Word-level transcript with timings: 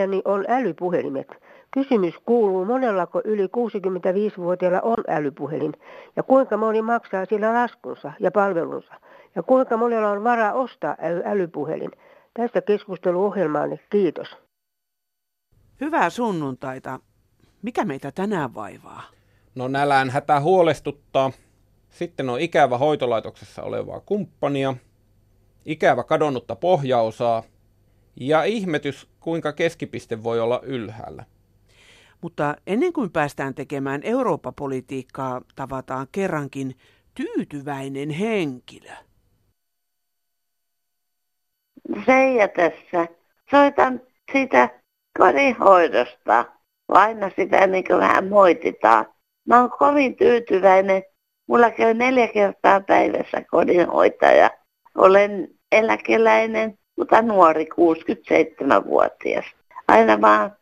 Asiani 0.00 0.22
on 0.24 0.44
älypuhelimet. 0.48 1.28
Kysymys 1.70 2.14
kuuluu, 2.26 2.64
monellako 2.64 3.20
yli 3.24 3.46
65-vuotiailla 3.46 4.80
on 4.80 5.04
älypuhelin 5.08 5.72
ja 6.16 6.22
kuinka 6.22 6.56
moni 6.56 6.82
maksaa 6.82 7.24
sillä 7.24 7.54
laskunsa 7.54 8.12
ja 8.20 8.30
palvelunsa 8.30 8.94
ja 9.34 9.42
kuinka 9.42 9.76
monella 9.76 10.10
on 10.10 10.24
varaa 10.24 10.52
ostaa 10.52 10.96
älypuhelin. 11.24 11.90
Tästä 12.34 12.60
keskusteluohjelmaanne 12.60 13.78
kiitos. 13.90 14.36
Hyvää 15.80 16.10
sunnuntaita. 16.10 17.00
Mikä 17.62 17.84
meitä 17.84 18.12
tänään 18.12 18.54
vaivaa? 18.54 19.02
No 19.54 19.68
nälän 19.68 20.10
hätä 20.10 20.40
huolestuttaa. 20.40 21.32
Sitten 21.90 22.30
on 22.30 22.40
ikävä 22.40 22.78
hoitolaitoksessa 22.78 23.62
olevaa 23.62 24.00
kumppania, 24.00 24.74
ikävä 25.64 26.04
kadonnutta 26.04 26.56
pohjaosaa 26.56 27.42
ja 28.20 28.44
ihmetys, 28.44 29.08
kuinka 29.20 29.52
keskipiste 29.52 30.22
voi 30.22 30.40
olla 30.40 30.60
ylhäällä. 30.62 31.24
Mutta 32.20 32.56
ennen 32.66 32.92
kuin 32.92 33.10
päästään 33.10 33.54
tekemään 33.54 34.00
Eurooppa-politiikkaa, 34.04 35.42
tavataan 35.56 36.06
kerrankin 36.12 36.76
tyytyväinen 37.14 38.10
henkilö. 38.10 38.92
Seija 42.06 42.48
tässä. 42.48 43.08
Soitan 43.50 44.00
sitä 44.32 44.80
kodinhoidosta. 45.18 46.44
Aina 46.88 47.30
sitä 47.36 47.66
niin 47.66 47.84
kuin 47.84 47.98
vähän 47.98 48.28
moititaan. 48.28 49.06
Mä 49.48 49.60
oon 49.60 49.70
kovin 49.70 50.16
tyytyväinen. 50.16 51.02
Mulla 51.46 51.70
käy 51.70 51.94
neljä 51.94 52.28
kertaa 52.28 52.80
päivässä 52.80 53.44
kodinhoitaja. 53.50 54.50
Olen 54.94 55.48
eläkeläinen, 55.72 56.78
mutta 57.00 57.22
nuori, 57.22 57.64
67-vuotias. 57.64 59.44
Aina 59.88 60.20
vaan 60.20 60.56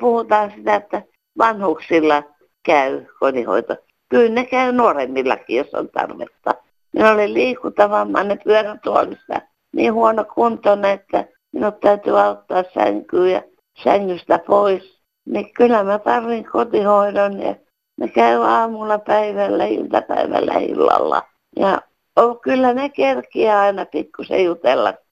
puhutaan 0.00 0.52
sitä, 0.56 0.74
että 0.74 1.02
vanhuksilla 1.38 2.22
käy 2.62 3.04
kodinhoito. 3.20 3.76
Kyllä 4.08 4.34
ne 4.34 4.44
käy 4.44 4.72
nuoremmillakin, 4.72 5.56
jos 5.56 5.74
on 5.74 5.88
tarvetta. 5.88 6.54
Minä 6.92 7.12
olen 7.12 7.34
liikuntavammainen 7.34 8.40
pyörätuolissa 8.44 9.40
niin 9.72 9.92
huono 9.92 10.24
kuntoinen, 10.34 10.90
että 10.90 11.24
minut 11.52 11.80
täytyy 11.80 12.20
auttaa 12.20 12.62
sänkyyn 12.74 13.32
ja 13.32 13.42
sängystä 13.84 14.38
pois. 14.46 15.00
Niin 15.26 15.52
kyllä 15.52 15.84
mä 15.84 15.98
tarvin 15.98 16.44
kotihoidon 16.52 17.40
ja 17.40 17.54
ne 17.96 18.08
käy 18.08 18.42
aamulla, 18.42 18.98
päivällä, 18.98 19.64
iltapäivällä, 19.64 20.52
illalla. 20.52 21.22
Ja 21.56 21.80
oh, 22.16 22.40
kyllä 22.40 22.74
ne 22.74 22.88
kerkiä 22.88 23.60
aina 23.60 23.86
pikkusen 23.86 24.44
jutellakin. 24.44 25.05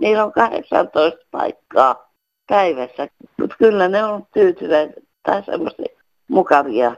Niillä 0.00 0.24
on 0.24 0.32
18 0.32 1.26
paikkaa 1.30 2.12
päivässä. 2.48 3.08
Mutta 3.40 3.56
kyllä 3.58 3.88
ne 3.88 4.04
on 4.04 4.26
tyytyväisiä 4.34 5.02
tai 5.22 5.42
semmoisia 5.42 5.98
mukavia. 6.28 6.94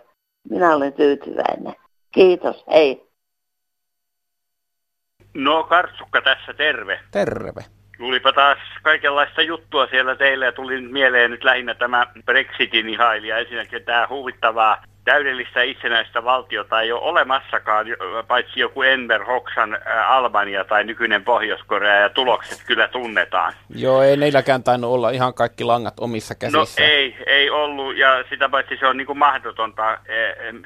Minä 0.51 0.75
olen 0.75 0.93
tyytyväinen. 0.93 1.75
Kiitos, 2.11 2.65
hei. 2.73 3.11
No 5.34 5.62
Kartsukka 5.62 6.23
tässä, 6.23 6.55
terve. 6.55 7.01
Terve. 7.11 7.65
Tulipa 7.98 8.33
taas 8.33 8.59
kaikenlaista 8.83 9.43
juttua 9.43 9.87
siellä 9.87 10.17
teille 10.17 10.45
ja 10.45 10.53
tuli 10.53 10.81
mieleen 10.81 11.31
nyt 11.31 11.45
lähinnä 11.45 11.75
tämä 11.75 12.06
Brexitin 12.25 12.89
ihailija. 12.89 13.39
Ensinnäkin 13.39 13.84
tämä 13.84 14.06
huvittavaa 14.11 14.84
täydellistä 15.11 15.62
itsenäistä 15.62 16.25
valtiota 16.25 16.80
ei 16.80 16.92
ole 16.92 17.00
olemassakaan, 17.00 17.86
paitsi 18.28 18.60
joku 18.60 18.82
Enver 18.82 19.25
Hoxan 19.25 19.78
Albania 20.06 20.65
tai 20.65 20.84
nykyinen 20.84 21.25
Pohjois-Korea, 21.25 21.94
ja 21.94 22.09
tulokset 22.09 22.59
kyllä 22.66 22.88
tunnetaan. 22.88 23.53
Joo, 23.75 24.03
ei 24.03 24.16
neilläkään 24.16 24.62
tainnut 24.62 24.91
olla 24.91 25.10
ihan 25.10 25.34
kaikki 25.34 25.65
langat 25.65 25.94
omissa 26.00 26.34
käsissä. 26.34 26.82
No 26.82 26.88
ei, 26.88 27.16
ei 27.26 27.50
ollut, 27.50 27.97
ja 27.97 28.25
sitä 28.28 28.48
paitsi 28.48 28.76
se 28.76 28.87
on 28.87 28.97
niin 28.97 29.06
kuin 29.06 29.19
mahdotonta, 29.19 29.98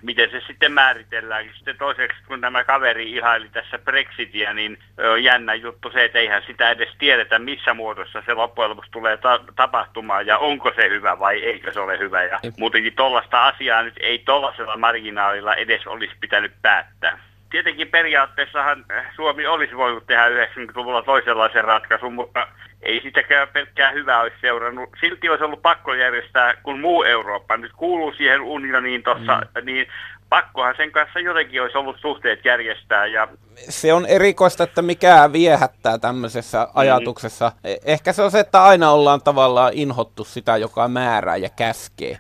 miten 0.03 0.31
se 0.31 0.41
sitten 0.47 0.73
määritellään. 0.73 1.45
Sitten 1.55 1.79
toiseksi, 1.79 2.19
kun 2.29 2.41
tämä 2.41 2.65
kaveri 2.65 3.13
ihaili 3.13 3.49
tässä 3.49 3.79
Brexitia, 3.79 4.53
niin 4.55 4.79
on 5.13 5.25
jännä 5.25 5.55
juttu 5.55 5.91
se, 5.91 6.05
että 6.05 6.19
eihän 6.19 6.43
sitä 6.47 6.71
edes 6.71 6.89
tiedetä, 6.99 7.39
missä 7.39 7.75
muodossa 7.75 8.23
se 8.27 8.35
loppujen 8.35 8.71
lopuksi 8.71 8.91
tulee 8.91 9.17
ta- 9.17 9.41
tapahtumaan, 9.57 10.27
ja 10.27 10.39
onko 10.39 10.73
se 10.77 10.89
hyvä 10.89 11.19
vai 11.19 11.45
eikö 11.45 11.73
se 11.73 11.81
ole 11.81 11.99
hyvä. 11.99 12.23
Ja 12.23 12.41
muutenkin 12.59 12.97
tuollaista 12.97 13.47
asiaa 13.47 13.83
nyt 13.83 13.95
ei 14.01 14.19
tuollaisella 14.35 14.77
marginaalilla 14.77 15.55
edes 15.55 15.87
olisi 15.87 16.15
pitänyt 16.21 16.53
päättää. 16.63 17.19
Tietenkin 17.51 17.89
periaatteessahan 17.89 18.85
Suomi 19.17 19.47
olisi 19.47 19.77
voinut 19.77 20.07
tehdä 20.07 20.29
90-luvulla 20.29 21.03
toisenlaisen 21.03 21.65
ratkaisun, 21.65 22.15
mutta 22.15 22.47
ei 22.83 23.01
sitäkään 23.03 23.49
pelkkää 23.53 23.91
hyvää 23.91 24.21
olisi 24.21 24.37
seurannut. 24.41 24.91
Silti 25.01 25.29
olisi 25.29 25.45
ollut 25.45 25.63
pakko 25.63 25.95
järjestää, 25.95 26.55
kun 26.63 26.81
muu 26.81 27.03
Eurooppa 27.03 27.57
nyt 27.57 27.73
kuuluu 27.77 28.13
siihen 28.13 28.41
unioniin 28.41 29.03
tuossa, 29.03 29.37
mm. 29.39 29.65
niin 29.65 29.87
pakkohan 30.29 30.75
sen 30.77 30.93
kanssa 30.93 31.21
jotenkin 31.21 31.63
olisi 31.63 31.79
ollut 31.79 31.97
suhteet 32.01 32.45
järjestää. 32.45 33.07
Ja... 33.07 33.29
Se 33.57 33.93
on 33.93 34.07
erikoista, 34.07 34.65
että 34.65 34.83
mikä 34.83 35.31
viehättää 35.33 35.99
tämmöisessä 35.99 36.59
mm. 36.65 36.71
ajatuksessa. 36.75 37.53
Ehkä 37.85 38.13
se 38.13 38.23
on 38.23 38.31
se, 38.31 38.41
että 38.41 38.63
aina 38.63 38.91
ollaan 38.91 39.23
tavallaan 39.23 39.73
inhottu 39.75 40.25
sitä, 40.25 40.57
joka 40.57 40.89
määrää 40.89 41.37
ja 41.37 41.49
käskee. 41.49 42.19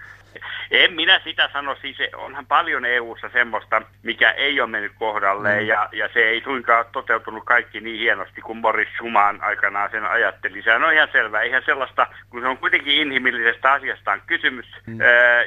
En 0.70 0.92
minä 0.92 1.20
sitä 1.24 1.48
sano, 1.52 1.76
siis 1.80 1.96
onhan 2.16 2.46
paljon 2.46 2.84
EU-ssa 2.84 3.28
semmoista, 3.28 3.82
mikä 4.02 4.30
ei 4.30 4.60
ole 4.60 4.70
mennyt 4.70 4.92
kohdalleen 4.98 5.62
mm. 5.62 5.68
ja, 5.68 5.88
ja 5.92 6.08
se 6.12 6.20
ei 6.20 6.40
suinkaan 6.44 6.78
ole 6.78 6.86
toteutunut 6.92 7.44
kaikki 7.44 7.80
niin 7.80 7.98
hienosti 7.98 8.40
kuin 8.40 8.62
Boris 8.62 8.88
Schumann 8.94 9.42
aikanaan 9.42 9.90
sen 9.90 10.04
ajatteli. 10.04 10.62
Se 10.62 10.74
on 10.74 10.92
ihan 10.92 11.08
selvä, 11.12 11.40
eihän 11.40 11.62
sellaista, 11.66 12.06
kun 12.30 12.40
se 12.40 12.46
on 12.46 12.58
kuitenkin 12.58 12.94
inhimillisestä 12.94 13.72
asiasta 13.72 14.12
on 14.12 14.22
kysymys, 14.26 14.66
mm. 14.86 15.00
ää, 15.00 15.44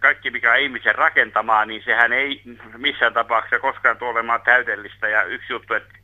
kaikki 0.00 0.30
mikä 0.30 0.52
on 0.52 0.58
ihmisen 0.58 0.94
rakentamaa, 0.94 1.64
niin 1.64 1.82
sehän 1.84 2.12
ei 2.12 2.42
missään 2.76 3.14
tapauksessa 3.14 3.58
koskaan 3.58 3.96
tule 3.96 4.10
olemaan 4.10 4.40
täydellistä 4.40 5.08
ja 5.08 5.22
yksi 5.22 5.52
juttu, 5.52 5.74
että 5.74 5.94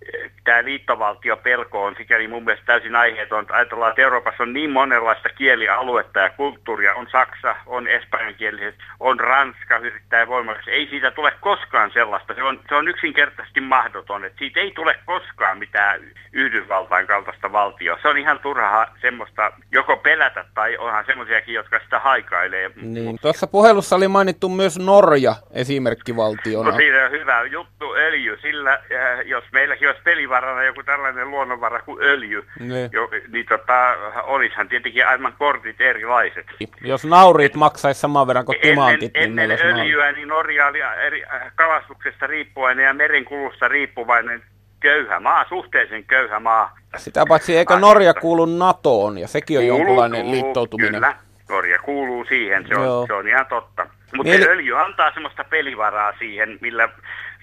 tämä 0.45 0.65
liittovaltiopelko 0.65 1.85
on 1.85 1.95
sikäli 1.97 2.29
mun 2.29 2.45
mielestä 2.45 2.67
täysin 2.67 2.97
aiheeton. 2.97 3.47
Ajatellaan, 3.51 3.91
että 3.91 4.03
Euroopassa 4.03 4.43
on 4.43 4.53
niin 4.53 4.71
monenlaista 4.71 5.29
kielialuetta 5.29 6.21
ja 6.21 6.31
kulttuuria, 6.31 6.95
on 6.95 7.07
Saksa, 7.11 7.57
on 7.67 7.89
Espanjan 7.89 8.35
venäjänkieliset, 8.41 8.75
on 9.01 9.21
Ranska 9.21 9.79
yrittää 9.79 10.27
voimaksi. 10.27 10.71
Ei 10.71 10.87
siitä 10.91 11.11
tule 11.11 11.33
koskaan 11.41 11.91
sellaista. 11.95 12.35
Se 12.35 12.43
on, 12.43 12.61
se 12.69 12.75
on 12.75 12.89
yksinkertaisesti 12.89 13.61
mahdoton. 13.61 14.25
Että 14.25 14.39
siitä 14.39 14.61
ei 14.61 14.73
tule 14.75 14.95
koskaan 15.07 15.59
mitään 15.59 16.01
Yhdysvaltain 16.33 17.07
kaltaista 17.07 17.53
valtioa. 17.53 17.99
Se 18.03 18.09
on 18.09 18.19
ihan 18.19 18.39
turhaa 18.39 18.87
semmoista 19.01 19.53
joko 19.73 19.97
pelätä 19.97 20.45
tai 20.55 20.77
onhan 20.77 21.05
semmoisiakin, 21.07 21.55
jotka 21.55 21.81
sitä 21.85 21.99
haikailee. 21.99 22.71
Niin. 22.83 23.19
Tuossa 23.23 23.47
puhelussa 23.47 23.97
oli 23.97 24.09
mainittu 24.09 24.49
myös 24.49 24.79
Norja 24.79 25.35
esimerkkivaltiona. 25.51 26.71
No 26.71 26.77
siinä 26.77 27.05
on 27.05 27.11
hyvä 27.11 27.45
juttu 27.45 27.95
öljy. 27.95 28.39
Sillä 28.43 28.73
äh, 28.73 28.81
jos 29.25 29.45
meilläkin 29.53 29.89
olisi 29.89 30.03
pelivarana 30.03 30.63
joku 30.63 30.83
tällainen 30.83 31.31
luonnonvara 31.31 31.83
kuin 31.83 32.03
öljy, 32.03 32.45
niin, 32.61 32.91
jo, 32.93 33.09
niin 33.29 33.47
tota, 33.47 33.97
olisihan 34.23 34.69
tietenkin 34.69 35.07
aivan 35.07 35.35
kortit 35.39 35.81
erilaiset. 35.81 36.47
Jos 36.81 37.05
naurit 37.05 37.55
maksaisi 37.55 38.01
saman 38.01 38.27
verran 38.31 38.45
kuin 38.45 38.61
timantit. 38.61 39.11
Ennen, 39.15 39.49
niin 39.49 39.61
ennen 39.61 39.81
öljyä, 39.81 40.13
niin 40.13 40.29
Norja 40.29 40.67
oli 40.67 40.81
eri, 41.07 41.25
äh, 41.25 41.53
kalastuksesta 41.55 42.27
riippuvainen 42.27 42.85
ja 42.85 42.95
merenkulusta 42.95 43.69
riippuvainen 43.69 44.43
köyhä 44.81 45.21
maa, 45.21 45.45
suhteellisen 45.49 46.05
köyhä 46.05 46.41
maa. 46.41 46.79
Sitä 46.97 47.25
paitsi 47.29 47.57
eikö 47.57 47.77
Norja 47.77 48.15
kuulu 48.15 48.47
NATOon 48.47 49.19
ja 49.19 49.29
sekin 49.29 49.59
on 49.59 49.65
kuuluu, 49.65 49.79
jonkunlainen 49.79 50.21
kuuluu, 50.21 50.43
liittoutuminen. 50.43 50.95
Kyllä, 50.95 51.15
Norja 51.49 51.79
kuuluu 51.79 52.25
siihen, 52.25 52.67
se 52.69 52.75
on, 52.75 53.07
se 53.07 53.13
on 53.13 53.29
ihan 53.29 53.47
totta. 53.47 53.87
Mutta 54.17 54.31
Mieli... 54.31 54.49
öljy 54.49 54.81
antaa 54.81 55.13
semmoista 55.13 55.45
pelivaraa 55.45 56.13
siihen, 56.19 56.59
millä 56.61 56.89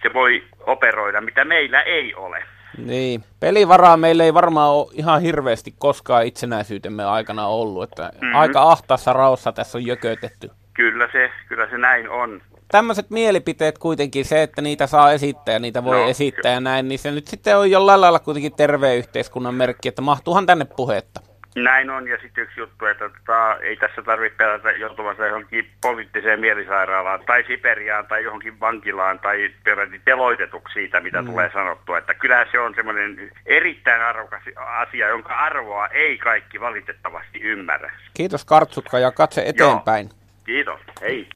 se 0.01 0.13
voi 0.13 0.43
operoida, 0.59 1.21
mitä 1.21 1.45
meillä 1.45 1.81
ei 1.81 2.15
ole. 2.15 2.43
Niin, 2.77 3.23
pelivaraa 3.39 3.97
meillä 3.97 4.23
ei 4.23 4.33
varmaan 4.33 4.71
ole 4.71 4.87
ihan 4.93 5.21
hirveästi 5.21 5.73
koskaan 5.79 6.25
itsenäisyytemme 6.25 7.05
aikana 7.05 7.47
ollut, 7.47 7.83
että 7.83 8.03
mm-hmm. 8.03 8.35
aika 8.35 8.61
ahtaassa 8.61 9.13
raossa 9.13 9.51
tässä 9.51 9.77
on 9.77 9.85
jökötetty. 9.85 10.49
Kyllä 10.77 11.09
se, 11.11 11.31
kyllä 11.47 11.69
se 11.69 11.77
näin 11.77 12.09
on. 12.09 12.41
Tämmöiset 12.71 13.09
mielipiteet 13.09 13.77
kuitenkin, 13.77 14.25
se, 14.25 14.43
että 14.43 14.61
niitä 14.61 14.87
saa 14.87 15.11
esittää 15.11 15.53
ja 15.53 15.59
niitä 15.59 15.83
voi 15.83 15.95
no, 15.95 16.09
esittää 16.09 16.51
ja 16.51 16.59
näin, 16.59 16.87
niin 16.87 16.99
se 16.99 17.11
nyt 17.11 17.27
sitten 17.27 17.57
on 17.57 17.71
jollain 17.71 18.01
lailla 18.01 18.19
kuitenkin 18.19 18.55
terveen 18.55 18.97
yhteiskunnan 18.97 19.55
merkki, 19.55 19.89
että 19.89 20.01
mahtuuhan 20.01 20.45
tänne 20.45 20.65
puhetta. 20.65 21.19
Näin 21.55 21.89
on, 21.89 22.07
ja 22.07 22.17
sitten 22.21 22.43
yksi 22.43 22.59
juttu, 22.59 22.85
että 22.85 23.09
tota, 23.09 23.57
ei 23.61 23.75
tässä 23.77 24.01
tarvitse 24.01 24.37
pelätä 24.37 24.71
joutuvansa 24.71 25.25
johonkin 25.25 25.69
poliittiseen 25.81 26.39
mielisairaalaan 26.39 27.19
tai 27.25 27.43
Siperiaan 27.47 28.07
tai 28.07 28.23
johonkin 28.23 28.59
vankilaan 28.59 29.19
tai 29.19 29.51
peräti 29.63 30.01
teloitetuksi 30.05 30.73
siitä, 30.73 30.99
mitä 30.99 31.21
mm. 31.21 31.27
tulee 31.27 31.49
sanottua. 31.53 31.97
Että 31.97 32.13
kyllä 32.13 32.45
se 32.51 32.59
on 32.59 32.73
semmoinen 32.75 33.31
erittäin 33.45 34.01
arvokas 34.01 34.41
asia, 34.55 35.07
jonka 35.07 35.33
arvoa 35.33 35.87
ei 35.87 36.17
kaikki 36.17 36.59
valitettavasti 36.59 37.39
ymmärrä. 37.41 37.91
Kiitos 38.13 38.45
Kartsukka 38.45 38.99
ja 38.99 39.11
katse 39.11 39.43
eteenpäin. 39.45 40.09
Joo. 40.09 40.16
Kiitos, 40.47 40.79
hei. 41.01 41.29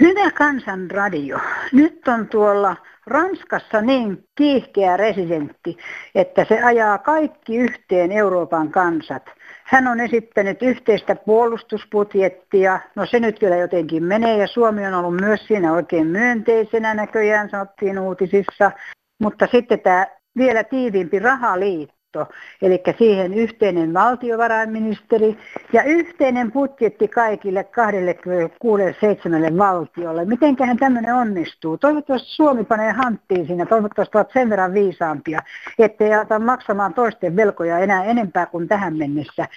Hyvä 0.00 0.30
kansanradio. 0.30 1.38
Nyt 1.72 2.08
on 2.08 2.28
tuolla 2.28 2.76
Ranskassa 3.06 3.80
niin 3.80 4.24
kiihkeä 4.34 4.96
residentti, 4.96 5.76
että 6.14 6.44
se 6.48 6.62
ajaa 6.62 6.98
kaikki 6.98 7.56
yhteen 7.56 8.12
Euroopan 8.12 8.70
kansat. 8.70 9.22
Hän 9.64 9.86
on 9.86 10.00
esittänyt 10.00 10.62
yhteistä 10.62 11.16
puolustusbudjettia. 11.16 12.80
No 12.94 13.06
se 13.06 13.20
nyt 13.20 13.38
kyllä 13.38 13.56
jotenkin 13.56 14.04
menee 14.04 14.36
ja 14.36 14.46
Suomi 14.46 14.86
on 14.86 14.94
ollut 14.94 15.20
myös 15.20 15.46
siinä 15.46 15.72
oikein 15.72 16.06
myönteisenä 16.06 16.94
näköjään, 16.94 17.50
sanottiin 17.50 17.98
uutisissa. 17.98 18.72
Mutta 19.18 19.48
sitten 19.52 19.80
tämä 19.80 20.06
vielä 20.36 20.64
tiiviimpi 20.64 21.18
rahaliitto 21.18 21.99
liitto, 22.14 22.34
eli 22.62 22.82
siihen 22.98 23.34
yhteinen 23.34 23.94
valtiovarainministeri 23.94 25.38
ja 25.72 25.82
yhteinen 25.82 26.52
budjetti 26.52 27.08
kaikille 27.08 27.64
27 27.64 29.58
valtiolle. 29.58 30.24
Mitenköhän 30.24 30.76
tämmöinen 30.76 31.14
onnistuu? 31.14 31.78
Toivottavasti 31.78 32.28
Suomi 32.28 32.64
panee 32.64 32.92
hanttiin 32.92 33.46
siinä, 33.46 33.66
toivottavasti 33.66 34.18
ovat 34.18 34.32
sen 34.32 34.50
verran 34.50 34.74
viisaampia, 34.74 35.40
ettei 35.78 36.16
ota 36.16 36.38
maksamaan 36.38 36.94
toisten 36.94 37.36
velkoja 37.36 37.78
enää 37.78 38.04
enempää 38.04 38.46
kuin 38.46 38.68
tähän 38.68 38.96
mennessä 38.96 39.48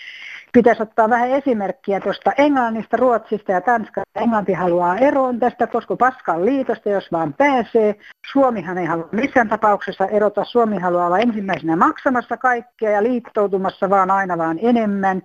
pitäisi 0.53 0.83
ottaa 0.83 1.09
vähän 1.09 1.29
esimerkkiä 1.29 1.99
tuosta 1.99 2.31
Englannista, 2.37 2.97
Ruotsista 2.97 3.51
ja 3.51 3.61
Tanskasta. 3.61 4.19
Englanti 4.19 4.53
haluaa 4.53 4.97
eroon 4.97 5.39
tästä, 5.39 5.67
koska 5.67 5.95
Paskan 5.95 6.45
liitosta, 6.45 6.89
jos 6.89 7.11
vaan 7.11 7.33
pääsee. 7.33 7.95
Suomihan 8.31 8.77
ei 8.77 8.85
halua 8.85 9.09
missään 9.11 9.49
tapauksessa 9.49 10.05
erota. 10.05 10.43
Suomi 10.43 10.79
haluaa 10.79 11.07
olla 11.07 11.19
ensimmäisenä 11.19 11.75
maksamassa 11.75 12.37
kaikkea 12.37 12.91
ja 12.91 13.03
liittoutumassa 13.03 13.89
vaan 13.89 14.11
aina 14.11 14.37
vaan 14.37 14.59
enemmän. 14.61 15.21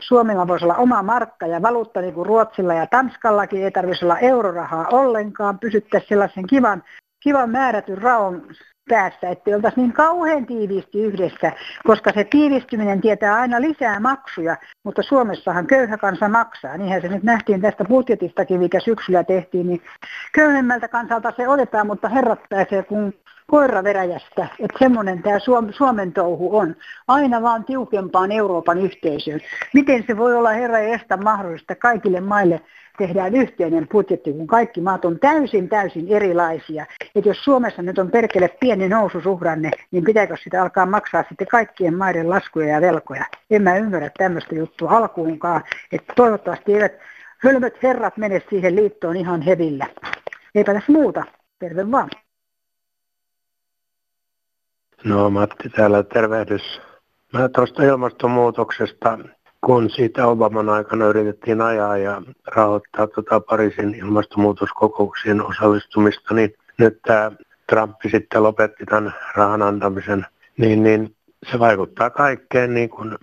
Suomella 0.00 0.48
voisi 0.48 0.64
olla 0.64 0.74
oma 0.74 1.02
markka 1.02 1.46
ja 1.46 1.62
valuutta 1.62 2.00
niin 2.00 2.14
kuin 2.14 2.26
Ruotsilla 2.26 2.74
ja 2.74 2.86
Tanskallakin. 2.86 3.64
Ei 3.64 3.70
tarvitsisi 3.70 4.04
olla 4.04 4.18
eurorahaa 4.18 4.86
ollenkaan. 4.92 5.58
Pysyttäisiin 5.58 6.08
sellaisen 6.08 6.46
kivan, 6.46 6.82
kivan 7.24 7.50
määrätyn 7.50 7.98
raon 7.98 8.42
päässä, 8.88 9.28
että 9.28 9.50
oltaisiin 9.50 9.82
niin 9.82 9.92
kauhean 9.92 10.46
tiiviisti 10.46 11.02
yhdessä, 11.02 11.52
koska 11.86 12.12
se 12.14 12.24
tiivistyminen 12.24 13.00
tietää 13.00 13.34
aina 13.34 13.60
lisää 13.60 14.00
maksuja, 14.00 14.56
mutta 14.84 15.02
Suomessahan 15.02 15.66
köyhä 15.66 15.98
kansa 15.98 16.28
maksaa. 16.28 16.76
Niinhän 16.76 17.02
se 17.02 17.08
nyt 17.08 17.22
nähtiin 17.22 17.60
tästä 17.60 17.84
budjetistakin, 17.84 18.60
mikä 18.60 18.80
syksyllä 18.80 19.24
tehtiin, 19.24 19.66
niin 19.66 19.82
köyhemmältä 20.32 20.88
kansalta 20.88 21.32
se 21.36 21.48
otetaan, 21.48 21.86
mutta 21.86 22.08
herrat 22.08 22.40
pääsee 22.48 22.82
kuin 22.82 23.14
koira 23.46 23.84
veräjästä, 23.84 24.48
että 24.58 24.78
semmoinen 24.78 25.22
tämä 25.22 25.38
Suomen 25.70 26.12
touhu 26.12 26.56
on. 26.56 26.76
Aina 27.08 27.42
vaan 27.42 27.64
tiukempaan 27.64 28.32
Euroopan 28.32 28.78
yhteisöön. 28.78 29.40
Miten 29.74 30.04
se 30.06 30.16
voi 30.16 30.34
olla 30.34 30.50
herra 30.50 30.78
estä 30.78 31.16
mahdollista 31.16 31.74
kaikille 31.74 32.20
maille 32.20 32.60
tehdään 32.98 33.34
yhteinen 33.34 33.88
budjetti, 33.88 34.32
kun 34.32 34.46
kaikki 34.46 34.80
maat 34.80 35.04
on 35.04 35.18
täysin, 35.18 35.68
täysin 35.68 36.08
erilaisia. 36.08 36.86
Että 37.14 37.30
jos 37.30 37.44
Suomessa 37.44 37.82
nyt 37.82 37.98
on 37.98 38.10
perkele 38.10 38.48
pieni 38.60 38.88
noususuhdanne, 38.88 39.70
niin 39.90 40.04
pitääkö 40.04 40.36
sitä 40.44 40.62
alkaa 40.62 40.86
maksaa 40.86 41.24
sitten 41.28 41.46
kaikkien 41.46 41.96
maiden 41.96 42.30
laskuja 42.30 42.68
ja 42.68 42.80
velkoja? 42.80 43.24
En 43.50 43.62
mä 43.62 43.76
ymmärrä 43.76 44.10
tämmöistä 44.18 44.54
juttua 44.54 44.90
alkuunkaan. 44.90 45.62
Että 45.92 46.12
toivottavasti 46.16 46.74
eivät 46.74 46.92
hölmöt 47.38 47.82
herrat 47.82 48.16
mene 48.16 48.42
siihen 48.50 48.76
liittoon 48.76 49.16
ihan 49.16 49.42
hevillä. 49.42 49.86
Eipä 50.54 50.74
tässä 50.74 50.92
muuta. 50.92 51.24
Terve 51.58 51.90
vaan. 51.90 52.10
No 55.04 55.30
Matti 55.30 55.68
täällä 55.68 56.02
tervehdys. 56.02 56.80
Mä 57.32 57.48
tuosta 57.48 57.82
ilmastonmuutoksesta 57.82 59.18
kun 59.64 59.90
siitä 59.90 60.26
Obaman 60.26 60.68
aikana 60.68 61.06
yritettiin 61.06 61.60
ajaa 61.60 61.96
ja 61.96 62.22
rahoittaa 62.46 63.06
tuota 63.06 63.40
Pariisin 63.40 63.94
ilmastonmuutoskokouksien 63.94 65.42
osallistumista, 65.42 66.34
niin 66.34 66.54
nyt 66.78 67.02
tämä 67.02 67.32
Trump 67.68 67.96
sitten 68.10 68.42
lopetti 68.42 68.84
tämän 68.86 69.14
rahan 69.36 69.62
antamisen, 69.62 70.26
niin, 70.56 70.82
niin 70.82 71.14
se 71.50 71.58
vaikuttaa 71.58 72.10
kaikkeen, 72.10 72.74
niin 72.74 72.88
kuin 72.88 73.18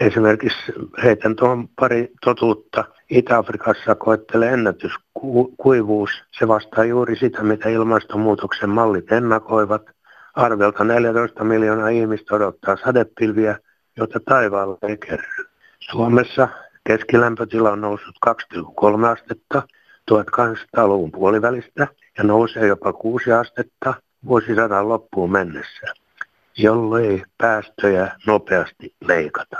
esimerkiksi 0.00 0.72
heitän 1.02 1.36
tuohon 1.36 1.68
pari 1.68 2.12
totuutta. 2.24 2.84
Itä-Afrikassa 3.10 3.94
koettelee 3.94 4.52
ennätyskuivuus. 4.52 6.10
Se 6.38 6.48
vastaa 6.48 6.84
juuri 6.84 7.16
sitä, 7.16 7.42
mitä 7.42 7.68
ilmastonmuutoksen 7.68 8.70
mallit 8.70 9.12
ennakoivat. 9.12 9.82
Arvelta 10.40 10.84
14 10.84 11.44
miljoonaa 11.44 11.88
ihmistä 11.88 12.34
odottaa 12.34 12.76
sadepilviä– 12.76 13.58
jota 13.96 14.20
taivaalla 14.24 14.78
ei 14.82 14.96
kerry. 14.96 15.44
Suomessa 15.80 16.48
keskilämpötila 16.84 17.70
on 17.70 17.80
noussut 17.80 18.14
2,3 18.26 19.06
astetta 19.06 19.62
1800-luvun 20.10 21.12
puolivälistä 21.12 21.88
ja 22.18 22.24
nousee 22.24 22.66
jopa 22.66 22.92
6 22.92 23.32
astetta 23.32 23.94
vuosisadan 24.26 24.88
loppuun 24.88 25.32
mennessä, 25.32 25.86
jollei 26.56 27.22
päästöjä 27.38 28.16
nopeasti 28.26 28.94
leikata. 29.00 29.56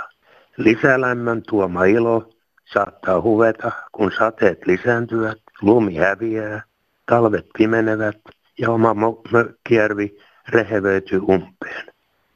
Lisälämmön 0.57 1.43
tuoma 1.47 1.85
ilo 1.85 2.29
saattaa 2.73 3.21
huveta, 3.21 3.71
kun 3.91 4.11
sateet 4.17 4.65
lisääntyvät, 4.65 5.37
lumi 5.61 5.95
häviää, 5.95 6.63
talvet 7.05 7.45
pimenevät 7.57 8.17
ja 8.57 8.71
oma 8.71 8.95
mökkijärvi 9.31 10.17
rehevöityy 10.53 11.19
umpeen. 11.19 11.85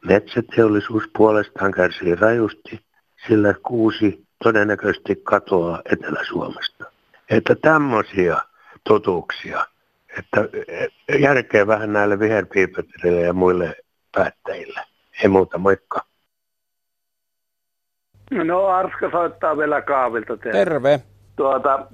Metsäteollisuus 0.05 1.03
puolestaan 1.17 1.71
kärsii 1.71 2.15
rajusti, 2.15 2.79
sillä 3.27 3.53
kuusi 3.63 4.25
todennäköisesti 4.43 5.15
katoaa 5.23 5.81
Etelä-Suomesta. 5.91 6.85
Että 7.29 7.55
tämmöisiä 7.55 8.37
totuuksia, 8.83 9.65
että 10.17 10.41
järkeä 11.19 11.67
vähän 11.67 11.93
näille 11.93 12.19
viherpiipetrille 12.19 13.21
ja 13.21 13.33
muille 13.33 13.75
päättäjille. 14.15 14.79
Ei 15.23 15.29
muuta, 15.29 15.57
moikka. 15.57 16.01
No 18.31 18.65
Arska 18.67 19.11
soittaa 19.11 19.57
vielä 19.57 19.81
kaavilta. 19.81 20.37
Teille. 20.37 20.59
Terve. 20.59 21.01
Tuota, 21.35 21.87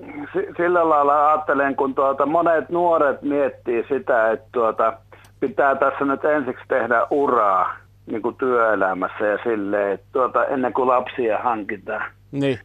sillä 0.58 0.90
lailla 0.90 1.30
ajattelen, 1.30 1.76
kun 1.76 1.96
tuota, 1.96 2.26
monet 2.26 2.70
nuoret 2.70 3.22
miettii 3.22 3.86
sitä, 3.90 4.32
että 4.32 4.48
tuota, 4.52 4.94
pitää 5.42 5.76
tässä 5.76 6.06
nyt 6.06 6.26
ensiksi 6.26 6.64
tehdä 6.68 7.08
uraa 7.10 7.76
niin 8.06 8.22
kuin 8.22 8.36
työelämässä 8.36 9.26
ja 9.26 9.38
silleen, 9.44 9.92
että 9.92 10.06
tuota, 10.12 10.46
ennen 10.46 10.74
kuin 10.74 10.88
lapsia 10.88 11.38
hankitaan. 11.38 12.12
Niin. 12.32 12.60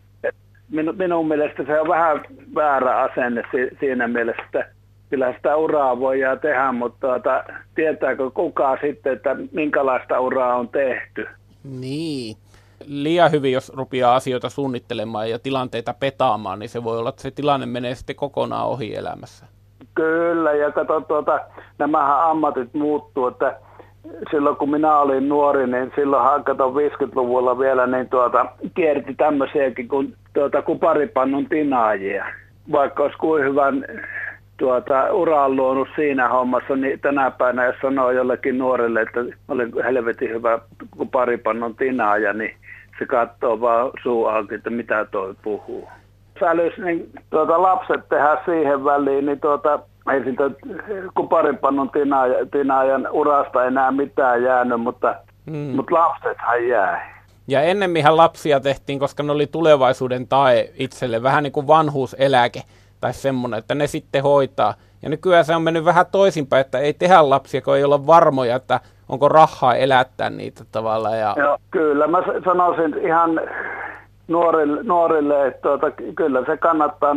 Minu, 0.71 0.93
minun 0.93 1.29
mielestä 1.29 1.65
se 1.67 1.81
on 1.81 1.89
vähän 1.89 2.21
väärä 2.55 2.99
asenne 2.99 3.43
si, 3.51 3.77
siinä 3.81 4.09
mielessä, 4.09 4.43
että 4.43 4.69
kyllä 5.11 5.33
sitä 5.33 5.57
uraa 5.57 6.01
voidaan 6.01 6.41
tehdä, 6.41 6.73
mutta 6.73 7.07
tuota, 7.07 7.45
tietääkö 7.75 8.31
kukaan 8.31 8.79
sitten, 8.81 9.13
että 9.13 9.37
minkälaista 9.53 10.21
uraa 10.21 10.57
on 10.57 10.69
tehty? 10.69 11.27
Niin. 11.65 12.37
Liian 12.87 13.31
hyvin, 13.31 13.53
jos 13.53 13.73
rupeaa 13.77 14.15
asioita 14.15 14.51
suunnittelemaan 14.51 15.31
ja 15.31 15.39
tilanteita 15.39 15.95
petaamaan, 16.01 16.59
niin 16.59 16.69
se 16.69 16.85
voi 16.85 16.99
olla, 16.99 17.09
että 17.09 17.23
se 17.23 17.31
tilanne 17.31 17.67
menee 17.67 17.95
sitten 17.95 18.17
kokonaan 18.17 18.67
ohi 18.67 18.95
elämässä. 18.97 19.47
Kyllä, 19.97 20.53
ja 20.53 20.73
kato, 20.73 21.01
tuota, 21.01 21.41
nämähän 21.79 22.23
ammatit 22.23 22.75
muuttuu, 22.75 23.27
että 23.27 23.57
silloin 24.31 24.57
kun 24.57 24.71
minä 24.71 24.99
olin 24.99 25.29
nuori, 25.29 25.67
niin 25.67 25.93
silloin 25.95 26.45
kato 26.45 26.71
50-luvulla 26.71 27.59
vielä, 27.59 27.87
niin 27.87 28.09
tuota, 28.09 28.47
kierti 28.75 29.15
tämmöisiäkin 29.15 29.89
kuin 29.89 30.15
tuota, 30.35 30.63
kuparipannun 30.63 31.49
tinaajia. 31.49 32.27
Vaikka 32.73 33.03
olisi 33.03 33.19
kuin 33.19 33.45
hyvän 33.45 33.85
tuota, 34.57 35.13
uraan 35.13 35.57
luonut 35.57 35.89
siinä 35.97 36.29
hommassa, 36.29 36.77
niin 36.77 37.01
tänä 37.01 37.31
päivänä 37.31 37.65
jos 37.65 37.77
sanoo 37.83 38.11
jollekin 38.11 38.59
nuorelle, 38.59 39.01
että 39.01 39.21
olin 39.49 39.73
helvetin 39.85 40.31
hyvä 40.31 40.59
kuparipannun 40.97 41.77
tinaaja, 41.77 42.33
niin 42.33 42.55
se 42.99 43.07
katsoo 43.07 43.61
vaan 43.61 43.91
suu 44.03 44.27
auki, 44.27 44.55
että 44.55 44.71
mitä 44.71 45.05
toi 45.05 45.35
puhuu. 45.43 45.89
Sälys, 46.41 46.79
niin 46.79 47.11
tuota, 47.31 47.63
lapset 47.63 48.09
tehdä 48.09 48.39
siihen 48.45 48.85
väliin, 48.85 49.27
niin 49.27 49.41
tuota, 49.41 49.79
ei 50.13 50.25
siitä 50.25 50.43
kuparinpannon 51.15 51.91
tinaajan, 51.91 52.51
tinaajan 52.51 53.09
urasta 53.11 53.65
enää 53.65 53.91
mitään 53.91 54.43
jäänyt, 54.43 54.81
mutta, 54.81 55.15
hmm. 55.51 55.77
mutta 55.77 55.95
lapsethan 55.95 56.69
jäi. 56.69 56.99
Ja 57.49 57.63
ennemminhän 57.63 58.17
lapsia 58.17 58.61
tehtiin, 58.61 58.99
koska 58.99 59.23
ne 59.23 59.33
oli 59.33 59.47
tulevaisuuden 59.47 60.29
tae 60.29 60.71
itselle, 60.75 61.23
vähän 61.23 61.43
niin 61.43 61.53
kuin 61.53 61.67
vanhuuseläke 61.67 62.63
tai 63.01 63.13
semmoinen, 63.13 63.59
että 63.59 63.75
ne 63.75 63.87
sitten 63.87 64.23
hoitaa. 64.23 64.75
Ja 65.03 65.09
nykyään 65.09 65.45
se 65.45 65.57
on 65.57 65.63
mennyt 65.63 65.85
vähän 65.85 66.07
toisinpäin, 66.13 66.61
että 66.61 66.79
ei 66.79 66.93
tehdä 66.93 67.31
lapsia, 67.31 67.63
kun 67.63 67.77
ei 67.77 67.85
olla 67.85 68.07
varmoja, 68.07 68.57
että 68.57 68.81
onko 69.09 69.29
rahaa 69.29 69.75
elättää 69.75 70.31
niitä 70.31 70.65
tavalla. 70.73 71.17
Ja... 71.17 71.35
Joo, 71.39 71.59
kyllä, 71.71 72.07
mä 72.07 72.19
sanoisin 72.45 73.07
ihan 73.07 73.41
nuorille, 74.29 74.83
nuorille 74.83 75.47
että 75.47 75.63
tuota, 75.63 75.91
kyllä 76.17 76.45
se 76.47 76.57
kannattaa 76.57 77.17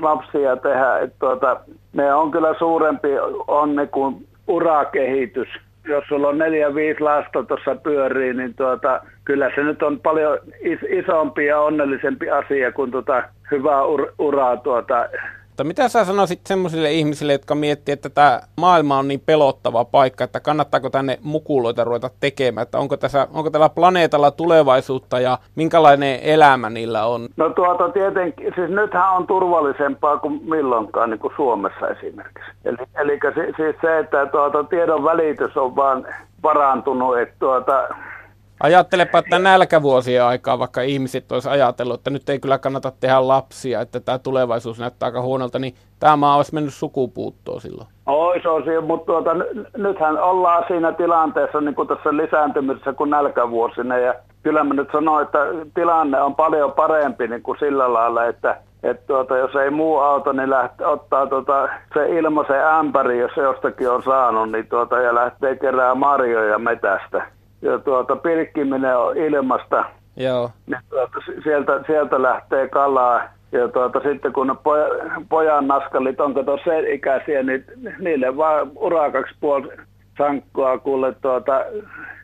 lapsia 0.00 0.56
tehdä. 0.56 0.98
Että 0.98 1.16
tuota, 1.18 1.60
ne 1.92 2.14
on 2.14 2.30
kyllä 2.30 2.54
suurempi 2.58 3.08
onni 3.48 3.86
kuin 3.86 4.26
urakehitys. 4.48 5.48
Jos 5.88 6.04
sulla 6.08 6.28
on 6.28 6.38
neljä, 6.38 6.74
viisi 6.74 7.00
lasta 7.00 7.42
tuossa 7.42 7.74
pyörii, 7.74 8.34
niin 8.34 8.54
tuota, 8.54 9.00
kyllä 9.24 9.50
se 9.54 9.62
nyt 9.62 9.82
on 9.82 10.00
paljon 10.00 10.38
is- 10.60 10.88
isompi 10.88 11.46
ja 11.46 11.60
onnellisempi 11.60 12.30
asia 12.30 12.72
kuin 12.72 12.90
tuota 12.90 13.22
hyvää 13.50 13.82
ur- 13.82 14.12
uraa 14.18 14.56
tuota, 14.56 15.08
Mutta 15.56 15.64
mitä 15.64 15.88
sä 15.88 16.04
sanoisit 16.04 16.40
semmoisille 16.46 16.92
ihmisille, 16.92 17.32
jotka 17.32 17.54
miettii, 17.54 17.92
että 17.92 18.10
tämä 18.10 18.40
maailma 18.56 18.98
on 18.98 19.08
niin 19.08 19.22
pelottava 19.26 19.84
paikka, 19.84 20.24
että 20.24 20.40
kannattaako 20.40 20.90
tänne 20.90 21.18
mukuloita 21.22 21.84
ruveta 21.84 22.10
tekemään, 22.20 22.62
että 22.62 22.78
onko, 22.78 22.96
tässä, 22.96 23.28
onko 23.34 23.50
tällä 23.50 23.68
planeetalla 23.68 24.30
tulevaisuutta 24.30 25.20
ja 25.20 25.38
minkälainen 25.54 26.20
elämä 26.22 26.70
niillä 26.70 27.06
on? 27.06 27.28
No 27.36 27.50
tuota 27.50 27.88
tietenkin, 27.88 28.52
siis 28.54 28.70
nythän 28.70 29.12
on 29.12 29.26
turvallisempaa 29.26 30.18
kuin 30.18 30.40
milloinkaan 30.44 31.10
niin 31.10 31.20
kuin 31.20 31.32
Suomessa 31.36 31.88
esimerkiksi. 31.88 32.50
Eli, 32.64 32.76
eli 33.00 33.18
siis 33.56 33.76
se, 33.80 33.98
että 33.98 34.26
tuota, 34.26 34.64
tiedon 34.64 35.04
välitys 35.04 35.56
on 35.56 35.76
vaan 35.76 36.06
parantunut, 36.42 37.18
että 37.18 37.34
tuota, 37.38 37.88
Ajattelepa, 38.60 39.18
että 39.18 39.38
nälkävuosien 39.38 40.24
aikaa 40.24 40.58
vaikka 40.58 40.80
ihmiset 40.80 41.32
olisi 41.32 41.48
ajatellut, 41.48 42.00
että 42.00 42.10
nyt 42.10 42.28
ei 42.28 42.38
kyllä 42.38 42.58
kannata 42.58 42.92
tehdä 43.00 43.28
lapsia, 43.28 43.80
että 43.80 44.00
tämä 44.00 44.18
tulevaisuus 44.18 44.78
näyttää 44.78 45.06
aika 45.06 45.22
huonolta, 45.22 45.58
niin 45.58 45.74
tämä 46.00 46.16
maa 46.16 46.36
olisi 46.36 46.54
mennyt 46.54 46.74
sukupuuttoon 46.74 47.60
silloin. 47.60 47.88
Ois, 48.06 48.46
ois, 48.46 48.64
mutta 48.86 49.06
tuota, 49.06 49.30
nythän 49.76 50.18
ollaan 50.18 50.64
siinä 50.68 50.92
tilanteessa 50.92 51.60
niin 51.60 51.74
kuin 51.74 51.88
tässä 51.88 52.16
lisääntymisessä 52.16 52.92
kuin 52.92 53.10
nälkävuosina 53.10 53.98
ja 53.98 54.14
kyllä 54.42 54.64
mä 54.64 54.74
nyt 54.74 54.88
sanon, 54.92 55.22
että 55.22 55.38
tilanne 55.74 56.20
on 56.20 56.34
paljon 56.34 56.72
parempi 56.72 57.28
niin 57.28 57.42
kuin 57.42 57.58
sillä 57.58 57.92
lailla, 57.92 58.24
että 58.24 58.56
että 58.82 59.06
tuota, 59.06 59.36
jos 59.36 59.54
ei 59.54 59.70
muu 59.70 59.98
auto, 59.98 60.32
niin 60.32 60.50
lähtee, 60.50 60.86
ottaa 60.86 61.26
tuota, 61.26 61.68
se 61.94 62.08
ilmaisen 62.08 62.66
ämpäri, 62.66 63.18
jos 63.18 63.30
se 63.34 63.40
jostakin 63.40 63.90
on 63.90 64.02
saanut, 64.02 64.52
niin 64.52 64.66
tuota, 64.66 65.00
ja 65.00 65.14
lähtee 65.14 65.56
kerää 65.56 65.94
marjoja 65.94 66.58
metästä 66.58 67.35
ja 67.62 67.78
tuota, 67.78 68.16
pilkkiminen 68.16 68.98
on 68.98 69.16
ilmasta. 69.16 69.84
Joo. 70.16 70.50
Niin 70.66 70.80
tuota, 70.90 71.18
sieltä, 71.42 71.80
sieltä 71.86 72.22
lähtee 72.22 72.68
kalaa. 72.68 73.22
Ja 73.52 73.68
tuota, 73.68 74.00
sitten 74.00 74.32
kun 74.32 74.58
poja, 74.62 74.86
pojan 75.28 75.68
naskallit 75.68 76.20
on 76.20 76.34
kato 76.34 76.58
sen 76.64 76.92
ikäisiä, 76.92 77.42
niin 77.42 77.64
niille 77.98 78.36
vaan 78.36 78.70
urakaksi 78.76 79.34
puoli 79.40 79.68
sankkoa 80.18 80.78
kuule 80.78 81.14
tuota, 81.22 81.64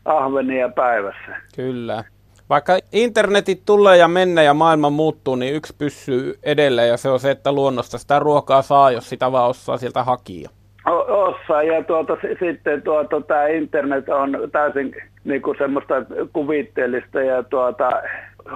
ahvenia 0.05 0.69
päivässä. 0.69 1.37
Kyllä. 1.57 2.05
Vaikka 2.51 2.79
internetit 2.93 3.63
tulee 3.67 3.97
ja 3.97 4.09
mennä 4.09 4.43
ja 4.43 4.55
maailma 4.55 4.91
muuttuu, 4.91 5.35
niin 5.35 5.55
yksi 5.55 5.75
pysyy 5.79 6.39
edelleen 6.43 6.89
ja 6.89 6.97
se 6.97 7.09
on 7.09 7.21
se, 7.21 7.31
että 7.31 7.53
luonnosta 7.53 7.99
sitä 7.99 8.19
ruokaa 8.19 8.63
saa, 8.63 8.91
jos 8.91 9.09
sitä 9.09 9.33
vaan 9.33 9.51
osaa 9.51 9.77
sieltä 9.77 10.03
hakia. 10.03 10.51
Ossa 11.09 11.63
ja 11.63 11.85
tuota, 11.85 12.17
sitten 12.41 12.83
tuota, 12.83 13.21
tämä 13.21 13.47
internet 13.47 14.09
on 14.09 14.39
täysin 14.53 14.95
niin 15.25 15.43
kuin 15.43 15.59
semmoista 15.59 15.95
kuvitteellista 16.33 17.23
ja 17.23 17.43
tuota, 17.43 18.03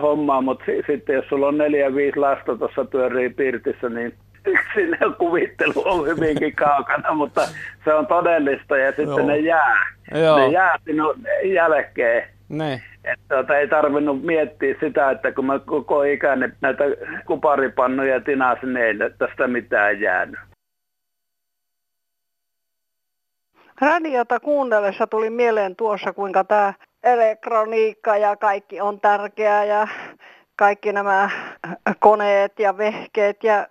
hommaa, 0.03 0.41
mutta 0.41 0.65
sitten 0.87 1.15
jos 1.15 1.25
sulla 1.29 1.49
on 1.49 1.59
neljä 1.59 1.95
viisi 1.95 2.19
lasta 2.19 2.57
tuossa 2.57 2.85
pyörii 2.85 3.31
pirtissä, 3.31 3.89
niin 3.89 4.15
sinne 4.75 4.99
kuvittelu 5.19 5.83
on 5.85 6.07
hyvinkin 6.07 6.57
kaukana, 6.67 7.15
mutta 7.15 7.41
se 7.85 7.95
on 7.95 8.07
todellista 8.07 8.77
ja 8.77 8.87
sitten 8.87 9.07
Joo. 9.07 9.27
ne 9.27 9.39
jää. 9.39 9.87
Joo. 10.15 10.39
Ne 10.39 10.49
jää 10.49 10.79
sinun 10.85 11.15
jälkeen. 11.45 12.29
Ne. 12.49 12.83
Että 13.05 13.25
tuota, 13.29 13.59
ei 13.59 13.69
tarvinnut 13.69 14.23
miettiä 14.23 14.75
sitä, 14.81 15.11
että 15.11 15.33
kun 15.33 15.47
mä 15.47 15.59
koko 15.59 16.03
ikäni 16.03 16.49
näitä 16.61 16.85
kuparipannuja 17.27 18.21
tinasin, 18.21 18.75
niin 18.75 19.03
ei 19.03 19.11
tästä 19.19 19.49
mitään 19.49 20.01
jäänyt. 20.01 20.41
Radiota 23.81 24.41
kuunnellessa 24.41 25.07
tuli 25.07 25.31
mieleen 25.31 25.77
tuossa, 25.77 26.13
kuinka 26.13 26.45
tämä 26.45 26.75
elektroniikka 27.03 28.17
ja 28.17 28.37
kaikki 28.37 28.81
on 28.81 29.01
tärkeää 29.01 29.65
ja 29.65 29.89
kaikki 30.57 30.93
nämä 30.93 31.31
koneet 31.99 32.59
ja 32.59 32.79
vehkeet 32.79 33.45
ja, 33.45 33.67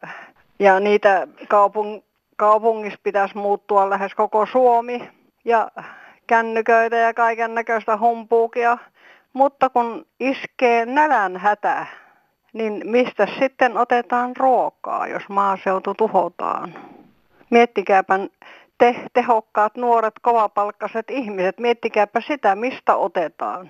ja 0.60 0.80
niitä 0.80 1.28
kaupung, 1.48 2.02
kaupungissa 2.36 3.00
pitäisi 3.04 3.38
muuttua 3.38 3.90
lähes 3.90 4.16
koko 4.16 4.46
Suomi 4.46 5.10
ja 5.46 5.72
kännyköitä 6.28 6.96
ja 6.96 7.14
kaiken 7.14 7.56
näköistä 7.56 7.98
humpuukia. 7.98 8.78
Mutta 9.34 9.70
kun 9.70 10.06
iskee 10.20 10.86
nälän 10.86 11.38
hätä, 11.38 11.86
niin 12.54 12.82
mistä 12.84 13.28
sitten 13.40 13.78
otetaan 13.78 14.36
ruokaa, 14.36 15.08
jos 15.08 15.30
maaseutu 15.30 15.94
tuhotaan? 15.94 16.74
Miettikääpä 17.50 18.20
te 18.77 18.96
tehokkaat 19.13 19.75
nuoret 19.75 20.13
kovapalkkaiset 20.22 21.10
ihmiset, 21.10 21.60
miettikääpä 21.60 22.22
sitä, 22.22 22.55
mistä 22.55 22.96
otetaan. 22.96 23.70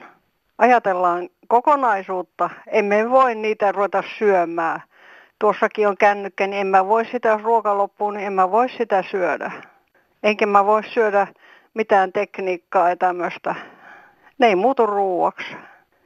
Ajatellaan 0.58 1.30
kokonaisuutta, 1.48 2.50
emme 2.68 3.10
voi 3.10 3.36
niitä 3.36 3.72
ruveta 3.72 4.04
syömään. 4.20 4.82
Tuossakin 5.40 5.88
on 5.88 5.98
kännykkä, 5.98 6.48
niin 6.48 6.62
en 6.62 6.68
mä 6.68 6.88
voi 6.88 7.06
sitä, 7.06 7.30
jos 7.30 7.42
ruoka 7.42 7.78
loppuu, 7.78 8.12
niin 8.12 8.28
en 8.28 8.34
mä 8.34 8.52
voi 8.52 8.70
sitä 8.70 9.04
syödä. 9.12 9.52
Enkä 10.24 10.46
mä 10.46 10.66
voi 10.66 10.84
syödä 10.84 11.28
mitään 11.74 12.12
tekniikkaa 12.12 12.90
ja 12.90 12.96
tämmöistä. 12.96 13.56
Ne 14.38 14.48
ei 14.48 14.56
muutu 14.56 14.86
ruuaksi. 14.86 15.56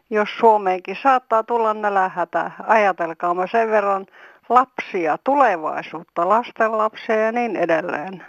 Jos 0.09 0.29
Suomeenkin 0.39 0.97
saattaa 1.03 1.43
tulla 1.43 1.73
nälähätä, 1.73 2.51
ajatelkaa 2.67 3.33
mä 3.33 3.47
sen 3.47 3.69
verran 3.69 4.05
lapsia, 4.49 5.17
tulevaisuutta, 5.23 6.29
lasten 6.29 6.77
lapsia 6.77 7.15
ja 7.15 7.31
niin 7.31 7.55
edelleen. 7.55 8.25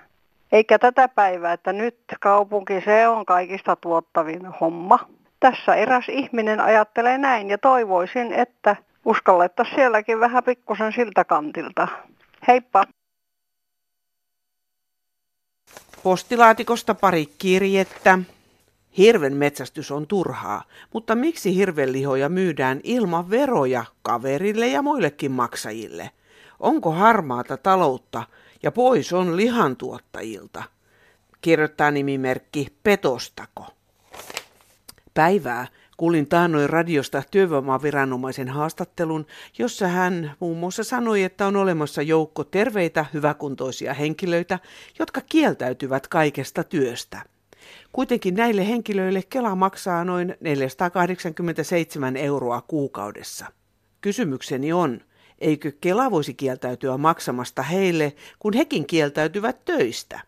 Eikä 0.52 0.78
tätä 0.78 1.08
päivää, 1.08 1.52
että 1.52 1.72
nyt 1.72 1.98
kaupunki 2.20 2.80
se 2.84 3.08
on 3.08 3.26
kaikista 3.26 3.76
tuottavin 3.76 4.46
homma. 4.46 4.98
Tässä 5.40 5.74
eräs 5.74 6.04
ihminen 6.08 6.60
ajattelee 6.60 7.18
näin 7.18 7.50
ja 7.50 7.58
toivoisin, 7.58 8.32
että 8.32 8.76
uskallettaisiin 9.04 9.74
sielläkin 9.74 10.20
vähän 10.20 10.44
pikkusen 10.44 10.92
siltä 10.92 11.24
kantilta. 11.24 11.88
Heippa! 12.48 12.84
Postilaatikosta 16.02 16.94
pari 16.94 17.26
kirjettä. 17.38 18.18
Hirven 18.98 19.36
metsästys 19.36 19.90
on 19.90 20.06
turhaa, 20.06 20.62
mutta 20.92 21.14
miksi 21.14 21.56
hirvenlihoja 21.56 22.28
myydään 22.28 22.80
ilman 22.84 23.30
veroja 23.30 23.84
kaverille 24.02 24.66
ja 24.66 24.82
muillekin 24.82 25.32
maksajille? 25.32 26.10
Onko 26.60 26.90
harmaata 26.90 27.56
taloutta 27.56 28.22
pois 28.74 29.12
on 29.12 29.36
lihantuottajilta, 29.36 30.62
kirjoittaa 31.40 31.90
nimimerkki 31.90 32.68
Petostako. 32.82 33.66
Päivää 35.14 35.66
kuulin 35.96 36.28
taannoin 36.28 36.70
radiosta 36.70 37.22
työvoimaviranomaisen 37.30 38.48
haastattelun, 38.48 39.26
jossa 39.58 39.88
hän 39.88 40.32
muun 40.40 40.58
muassa 40.58 40.84
sanoi, 40.84 41.22
että 41.22 41.46
on 41.46 41.56
olemassa 41.56 42.02
joukko 42.02 42.44
terveitä, 42.44 43.06
hyväkuntoisia 43.14 43.94
henkilöitä, 43.94 44.58
jotka 44.98 45.20
kieltäytyvät 45.20 46.08
kaikesta 46.08 46.64
työstä. 46.64 47.22
Kuitenkin 47.92 48.34
näille 48.34 48.68
henkilöille 48.68 49.22
Kela 49.22 49.54
maksaa 49.54 50.04
noin 50.04 50.36
487 50.40 52.16
euroa 52.16 52.60
kuukaudessa. 52.68 53.46
Kysymykseni 54.00 54.72
on, 54.72 55.00
Eikö 55.40 55.72
Kela 55.80 56.10
voisi 56.10 56.34
kieltäytyä 56.34 56.96
maksamasta 56.96 57.62
heille, 57.62 58.12
kun 58.38 58.52
hekin 58.52 58.86
kieltäytyvät 58.86 59.64
töistä? 59.64 60.20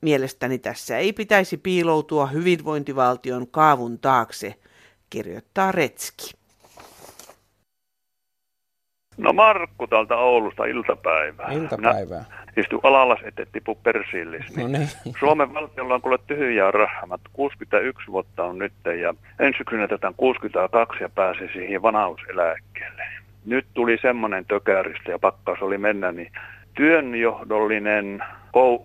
Mielestäni 0.00 0.58
tässä 0.58 0.98
ei 0.98 1.12
pitäisi 1.12 1.56
piiloutua 1.56 2.26
hyvinvointivaltion 2.26 3.46
kaavun 3.50 3.98
taakse, 3.98 4.54
kirjoittaa 5.10 5.72
Retski. 5.72 6.38
No 9.16 9.32
Markku 9.32 9.86
täältä 9.86 10.16
Oulusta 10.16 10.64
iltapäivää. 10.64 11.52
Iltapäivää. 11.52 12.24
Minä 12.28 12.38
istun 12.56 12.80
alalas, 12.82 13.18
ettei 13.24 13.46
tipu 13.52 13.74
persillis. 13.74 14.56
No 14.56 14.68
niin. 14.68 14.88
Suomen 15.20 15.54
valtiolla 15.54 15.94
on 15.94 16.02
kuule 16.02 16.18
tyhjää 16.26 16.70
rahaa. 16.70 17.18
61 17.32 18.06
vuotta 18.12 18.44
on 18.44 18.58
nyt 18.58 18.72
ja 19.02 19.14
ensi 19.38 19.58
syksynä 19.58 19.88
62 20.16 21.02
ja 21.02 21.08
pääsisi 21.08 21.52
siihen 21.52 21.82
vanhauseläkkeelle 21.82 23.17
nyt 23.48 23.66
tuli 23.74 23.98
semmoinen 24.02 24.44
tökäristä 24.44 25.10
ja 25.10 25.18
pakkaus 25.18 25.62
oli 25.62 25.78
mennä, 25.78 26.12
niin 26.12 26.32
työnjohdollinen 26.74 28.24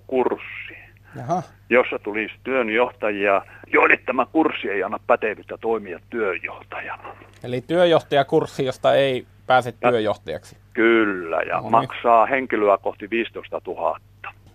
kurssi, 0.07 0.77
Jaha. 1.15 1.43
jossa 1.69 1.99
tulisi 1.99 2.33
työnjohtajia, 2.43 3.41
joille 3.73 3.97
tämä 4.05 4.25
kurssi 4.25 4.69
ei 4.69 4.83
anna 4.83 4.99
pätevyyttä 5.07 5.57
toimia 5.61 5.99
työjohtajana. 6.09 7.15
Eli 7.43 7.61
työjohtajakurssi, 7.61 8.65
josta 8.65 8.93
ei 8.93 9.25
pääse 9.47 9.71
työjohtajaksi. 9.71 10.57
Kyllä, 10.73 11.41
ja 11.41 11.55
no 11.55 11.61
niin. 11.61 11.71
maksaa 11.71 12.25
henkilöä 12.25 12.77
kohti 12.77 13.09
15 13.09 13.61
000. 13.67 13.99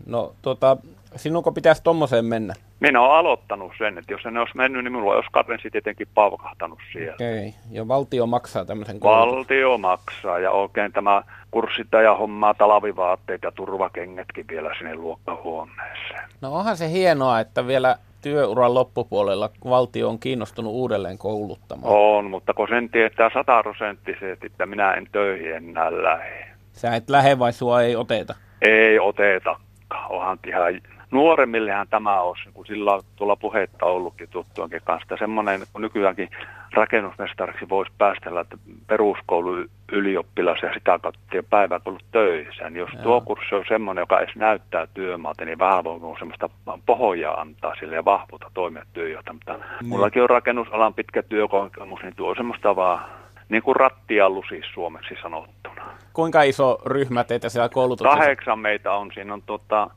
No 0.06 0.34
tota, 0.42 0.76
sinunko 1.16 1.52
pitäisi 1.52 1.82
tuommoiseen 1.82 2.24
mennä? 2.24 2.54
Minä 2.80 3.00
olen 3.00 3.12
aloittanut 3.12 3.72
sen, 3.78 3.98
että 3.98 4.12
jos 4.12 4.24
ne 4.24 4.40
olisi 4.40 4.56
mennyt, 4.56 4.84
niin 4.84 4.92
minulla 4.92 5.14
olisi 5.14 5.28
karensi 5.32 5.70
tietenkin 5.70 6.08
paukahtanut 6.14 6.78
siellä. 6.92 7.14
Okei, 7.14 7.54
ja 7.70 7.88
valtio 7.88 8.26
maksaa 8.26 8.64
tämmöisen 8.64 9.00
koulutuksen? 9.00 9.36
Valtio 9.36 9.78
maksaa, 9.78 10.38
ja 10.38 10.50
oikein 10.50 10.92
tämä 10.92 11.22
kurssittaja 11.50 12.14
hommaa 12.14 12.54
talvivaatteet 12.54 13.42
ja 13.42 13.52
turvakengätkin 13.52 14.44
vielä 14.48 14.74
sinne 14.78 14.94
luokkahuoneeseen. 14.94 16.28
No 16.40 16.54
onhan 16.54 16.76
se 16.76 16.90
hienoa, 16.90 17.40
että 17.40 17.66
vielä 17.66 17.96
työuran 18.22 18.74
loppupuolella 18.74 19.50
valtio 19.64 20.08
on 20.08 20.18
kiinnostunut 20.18 20.72
uudelleen 20.72 21.18
kouluttamaan. 21.18 21.94
On, 21.94 22.30
mutta 22.30 22.54
kun 22.54 22.68
sen 22.68 22.88
tietää 22.88 23.30
sataprosenttisesti, 23.34 24.46
että 24.46 24.66
minä 24.66 24.92
en 24.92 25.06
töihin 25.12 25.52
enää 25.52 26.02
lähde. 26.02 26.48
Sä 26.72 26.94
et 26.94 27.10
lähde 27.10 27.38
vai 27.38 27.52
sua 27.52 27.82
ei 27.82 27.96
oteta? 27.96 28.34
Ei 28.62 28.98
otetakaan. 28.98 29.68
Onhan 30.08 30.38
ihan 30.46 30.80
nuoremmillehän 31.10 31.88
tämä 31.88 32.20
olisi, 32.20 32.44
niin 32.44 32.54
kun 32.54 32.66
sillä 32.66 33.00
tuolla 33.16 33.36
puhetta 33.36 33.86
ollutkin 33.86 34.28
tuttuankin 34.28 34.80
kanssa. 34.84 35.16
Semmoinen, 35.18 35.60
kun 35.72 35.82
nykyäänkin 35.82 36.30
rakennusmestariksi 36.72 37.68
voisi 37.68 37.92
päästellä, 37.98 38.40
että 38.40 38.56
peruskoulu 38.86 39.64
ylioppilas 39.92 40.58
ja 40.62 40.74
sitä 40.74 40.98
kautta 40.98 41.20
päiväkoulut 41.50 42.04
töissä. 42.12 42.70
Niin 42.70 42.80
jos 42.80 42.92
Joo. 42.92 43.02
tuo 43.02 43.20
kurssi 43.20 43.54
on 43.54 43.64
semmoinen, 43.68 44.02
joka 44.02 44.20
edes 44.20 44.36
näyttää 44.36 44.86
työmaalta, 44.86 45.44
niin 45.44 45.58
vähän 45.58 45.84
voi 45.84 46.18
semmoista 46.18 46.50
pohjaa 46.86 47.40
antaa 47.40 47.74
sille 47.80 47.94
ja 47.94 48.04
vahvuutta 48.04 48.50
toimia 48.54 48.84
työjohtaja. 48.92 49.32
Mutta 49.32 49.56
niin. 49.56 49.88
mullakin 49.88 50.22
on 50.22 50.30
rakennusalan 50.30 50.94
pitkä 50.94 51.22
työkokemus, 51.22 52.00
niin 52.02 52.16
tuo 52.16 52.34
semmoista 52.34 52.76
vaan 52.76 53.04
niin 53.48 53.62
kuin 53.62 53.76
rattiallu 53.76 54.44
siis 54.48 54.64
suomeksi 54.74 55.14
sanottuna. 55.22 55.82
Kuinka 56.12 56.42
iso 56.42 56.78
ryhmä 56.86 57.24
teitä 57.24 57.48
siellä 57.48 57.68
koulutuksessa? 57.68 58.18
Kahdeksan 58.18 58.58
meitä 58.58 58.92
on. 58.92 59.10
Siinä 59.14 59.34
on 59.34 59.42
tota, 59.42 59.90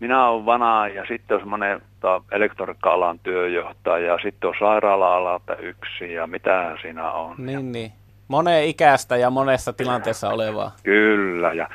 minä 0.00 0.28
olen 0.28 0.46
vana 0.46 0.88
ja 0.88 1.04
sitten 1.08 1.34
on 1.34 1.40
semmoinen 1.40 1.82
tota, 2.00 2.24
elektroniikka-alan 2.32 3.18
työjohtaja 3.18 4.06
ja 4.06 4.18
sitten 4.22 4.48
on 4.48 4.54
sairaala-alalta 4.58 5.56
yksi 5.56 6.12
ja 6.12 6.26
mitä 6.26 6.76
siinä 6.82 7.12
on. 7.12 7.34
Niin, 7.38 7.72
niin. 7.72 7.92
Moneen 8.28 8.64
ikäistä 8.64 9.16
ja 9.16 9.30
monessa 9.30 9.72
tilanteessa 9.72 10.28
olevaa. 10.28 10.72
Kyllä 10.82 11.52
ja 11.52 11.68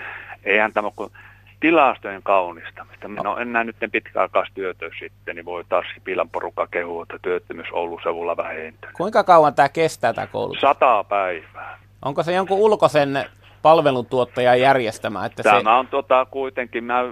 eihän 0.43 0.73
tämä 0.73 0.91
kuin 0.95 1.11
tilastojen 1.59 2.23
kaunistamista. 2.23 3.07
Minä 3.07 3.29
olen 3.29 3.41
enää 3.41 3.63
nyt 3.63 3.75
pitkäaikaistyötö 3.91 4.89
sitten, 4.99 5.35
niin 5.35 5.45
voi 5.45 5.63
taas 5.69 5.85
Sipilän 5.93 6.29
porukka 6.29 6.67
kehua, 6.67 7.03
että 7.03 7.19
työttömyys 7.21 7.67
Oulun 7.71 7.99
seudulla 8.03 8.37
vähentynyt. 8.37 8.95
Kuinka 8.97 9.23
kauan 9.23 9.53
tämä 9.53 9.69
kestää 9.69 10.13
tämä 10.13 10.27
koulutus? 10.27 10.61
Sata 10.61 11.03
päivää. 11.09 11.79
Onko 12.01 12.23
se 12.23 12.33
jonkun 12.33 12.57
ulkoisen 12.57 13.25
palveluntuottajan 13.61 14.59
järjestämä? 14.59 15.25
Että 15.25 15.43
Tämä 15.43 15.61
se... 15.61 15.69
on 15.69 15.87
tota, 15.87 16.25
kuitenkin, 16.31 16.83
mä 16.83 17.03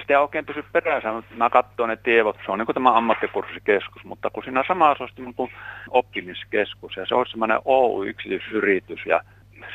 sitä 0.00 0.12
ei 0.12 0.16
oikein 0.16 0.46
pysy 0.46 0.64
perässä, 0.72 1.12
mutta 1.12 1.34
mä 1.34 1.50
katsoin 1.50 1.88
ne 1.88 1.96
tiedot, 1.96 2.36
se 2.46 2.52
on 2.52 2.58
niin 2.58 2.66
kuin 2.66 2.74
tämä 2.74 2.96
ammattikurssikeskus, 2.96 4.04
mutta 4.04 4.30
kun 4.30 4.44
siinä 4.44 4.64
samassa 4.68 5.04
olisi 5.04 5.22
niin 5.22 5.34
kuin 5.34 5.50
oppimiskeskus 5.90 6.96
ja 6.96 7.06
se 7.06 7.14
olisi 7.14 7.30
semmoinen 7.30 7.58
Oy-yksityisyritys 7.64 9.06
ja 9.06 9.20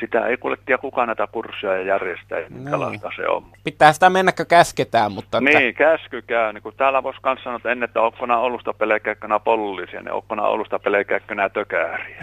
sitä 0.00 0.26
ei 0.26 0.36
kuule 0.36 0.56
tiedä 0.66 0.78
kukaan 0.78 1.06
näitä 1.06 1.26
kursseja 1.26 1.82
järjestää, 1.82 2.38
minkälaista 2.48 3.08
niin. 3.08 3.16
se 3.16 3.28
on. 3.28 3.44
Pitää 3.64 3.92
sitä 3.92 4.10
mennäkö 4.10 4.44
käsketään, 4.44 5.12
mutta... 5.12 5.38
Että... 5.38 5.58
Niin, 5.58 5.74
käskykää. 5.74 6.52
Niin 6.52 6.62
kun 6.62 6.72
täällä 6.76 7.02
voisi 7.02 7.20
myös 7.24 7.38
sanoa, 7.44 7.56
että 7.56 7.72
ennen, 7.72 7.86
että 7.86 8.00
okkona 8.00 8.38
olusta 8.38 8.72
pelkäkkönä 8.72 9.40
pollisia, 9.40 10.00
niin 10.00 10.12
okkona 10.12 10.42
olusta 10.42 10.78
pelkäkkönä 10.78 11.48
tökääriä. 11.48 12.22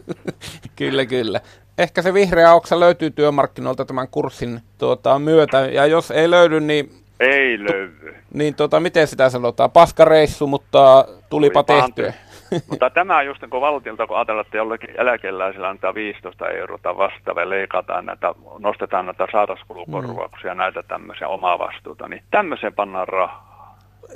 kyllä, 0.78 1.06
kyllä. 1.06 1.40
Ehkä 1.78 2.02
se 2.02 2.14
vihreä 2.14 2.52
oksa 2.52 2.80
löytyy 2.80 3.10
työmarkkinoilta 3.10 3.84
tämän 3.84 4.08
kurssin 4.08 4.60
tuota, 4.78 5.18
myötä, 5.18 5.58
ja 5.60 5.86
jos 5.86 6.10
ei 6.10 6.30
löydy, 6.30 6.60
niin... 6.60 7.01
Ei 7.20 7.58
löydy. 7.58 8.16
Niin 8.34 8.54
tota, 8.54 8.80
miten 8.80 9.06
sitä 9.06 9.30
sanotaan? 9.30 9.70
Paskareissu, 9.70 10.46
mutta 10.46 11.04
tulipa 11.30 11.62
Tuli 11.62 11.80
tehtyä. 11.80 12.12
Mutta 12.70 12.90
tämä 12.90 13.22
just 13.22 13.42
kun 13.50 13.60
valtiolta, 13.60 14.06
kun 14.06 14.16
ajatellaan, 14.16 14.46
että 14.46 14.56
jollekin 14.56 15.00
eläkeläisillä 15.00 15.68
antaa 15.68 15.94
15 15.94 16.48
euroa 16.48 16.96
vastaavia, 16.96 17.48
leikataan 17.50 18.06
näitä, 18.06 18.34
nostetaan 18.58 19.06
näitä 19.06 19.26
sairauskulukorvauksia, 19.32 20.54
mm. 20.54 20.58
näitä 20.58 20.82
tämmöisiä 20.82 21.28
omaa 21.28 21.58
vastuuta, 21.58 22.08
niin 22.08 22.22
tämmöiseen 22.30 22.74
pannaan 22.74 23.08
rahaa. 23.08 23.51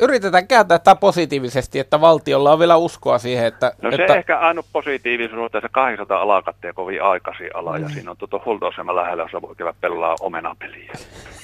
Yritetään 0.01 0.49
kääntää 0.49 0.79
tämä 0.79 0.95
positiivisesti, 0.95 1.79
että 1.79 2.01
valtiolla 2.01 2.53
on 2.53 2.59
vielä 2.59 2.77
uskoa 2.77 3.19
siihen, 3.19 3.47
että... 3.47 3.73
No 3.83 3.91
se 3.91 4.03
että... 4.03 4.15
ehkä 4.15 4.39
ainut 4.39 4.67
positiivisuus, 4.73 5.47
että 5.47 5.61
se 5.61 5.69
800 5.73 6.23
alakatteen 6.23 6.75
kovin 6.75 7.03
aikaisin 7.03 7.51
ala, 7.55 7.79
mm. 7.79 7.83
ja 7.83 7.89
siinä 7.89 8.11
on 8.11 8.17
tuota 8.17 8.41
huoltoasema 8.45 8.97
lähellä, 8.97 9.23
jossa 9.23 9.43
voi 9.43 9.55
käydä 9.55 9.75
pelaa 9.81 10.17
omenapeliä. 10.21 10.93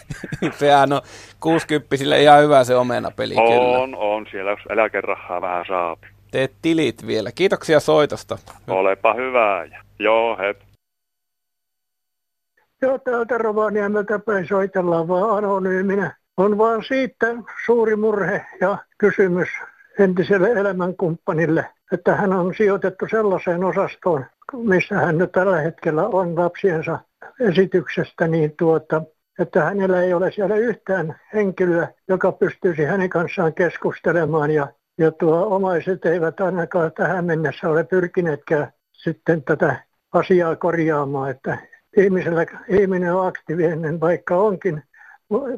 Sehän 0.59 0.93
on 0.93 1.01
60 1.41 1.97
ihan 2.17 2.43
hyvä 2.43 2.65
se 2.65 2.77
omenapeli, 2.77 3.35
on, 3.37 3.49
kyllä. 3.49 3.79
On, 3.79 3.95
on, 3.95 4.27
siellä 4.31 4.51
jos 4.51 4.61
eläkerahaa 4.71 5.41
vähän 5.41 5.65
saa 5.69 5.97
teet 6.33 6.53
tilit 6.63 7.07
vielä. 7.07 7.33
Kiitoksia 7.35 7.81
soitosta. 7.81 8.39
Olepa 8.69 9.15
hyvä. 9.15 9.67
Joo, 9.99 10.39
hep. 10.39 10.61
Joo, 12.83 12.99
täältä 12.99 13.39
Rovaniemeltä 13.39 14.19
päin 14.19 14.49
soitellaan 14.49 15.09
vaan 15.09 15.39
anonyyminä. 15.39 16.17
On 16.37 16.59
vaan 16.59 16.85
siitä 16.85 17.27
suuri 17.67 17.97
murhe 17.97 18.47
ja 18.61 18.79
kysymys 18.99 19.49
entiselle 19.99 20.51
elämänkumppanille, 20.51 21.67
että 21.93 22.17
hän 22.17 22.33
on 22.33 22.55
sijoitettu 22.55 23.07
sellaiseen 23.11 23.65
osastoon, 23.65 24.27
missä 24.53 24.95
hän 24.95 25.19
nyt 25.19 25.33
tällä 25.33 25.61
hetkellä 25.61 26.07
on 26.07 26.37
lapsiensa 26.37 26.99
esityksestä, 27.41 28.29
niin 28.29 28.55
tuota, 28.59 29.03
että 29.39 29.65
hänellä 29.65 30.03
ei 30.03 30.15
ole 30.15 30.33
siellä 30.33 30.57
yhtään 30.57 31.21
henkilöä, 31.35 31.89
joka 32.09 32.33
pystyisi 32.33 32.85
hänen 32.85 33.11
kanssaan 33.11 33.55
keskustelemaan 33.55 34.51
ja 34.51 34.69
ja 34.99 35.11
tuo 35.13 35.47
omaiset 35.47 36.05
eivät 36.07 36.41
ainakaan 36.41 36.93
tähän 36.93 37.25
mennessä 37.25 37.69
ole 37.69 37.85
pyrkineetkään 37.85 38.73
sitten 38.93 39.43
tätä 39.43 39.85
asiaa 40.13 40.57
korjaamaan, 40.57 41.31
että 41.31 41.59
ihmisellä, 41.97 42.47
ihminen 42.69 43.15
on 43.15 43.27
aktiivinen, 43.27 44.01
vaikka 44.01 44.37
onkin 44.37 44.83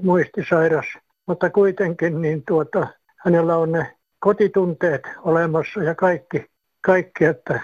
muistisairas, 0.03 0.87
mutta 1.27 1.51
kuitenkin 1.51 2.23
niin 2.23 2.43
tuota, 2.47 2.87
hänellä 3.17 3.57
on 3.57 3.73
ne 3.73 3.97
kotitunteet 4.19 5.03
olemassa 5.23 5.83
ja 5.83 5.95
kaikki, 5.95 6.47
kaikki 6.81 7.25
että 7.25 7.61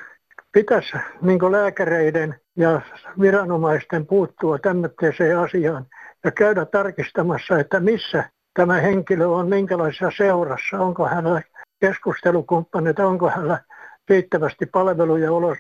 pitäisi 0.53 0.96
niin 1.20 1.53
lääkäreiden 1.53 2.35
ja 2.57 2.81
viranomaisten 3.20 4.07
puuttua 4.07 4.59
tämmöiseen 4.59 5.38
asiaan 5.38 5.87
ja 6.25 6.31
käydä 6.31 6.64
tarkistamassa, 6.64 7.59
että 7.59 7.81
missä 7.81 8.31
tämä 8.55 8.81
henkilö 8.81 9.27
on, 9.27 9.49
minkälaisessa 9.49 10.11
seurassa, 10.16 10.79
onko 10.79 11.07
hänellä 11.07 11.42
keskustelukumppaneita, 11.81 13.07
onko 13.07 13.31
hänellä 13.31 13.59
riittävästi 14.09 14.66
palveluja 14.66 15.33
ulos 15.33 15.59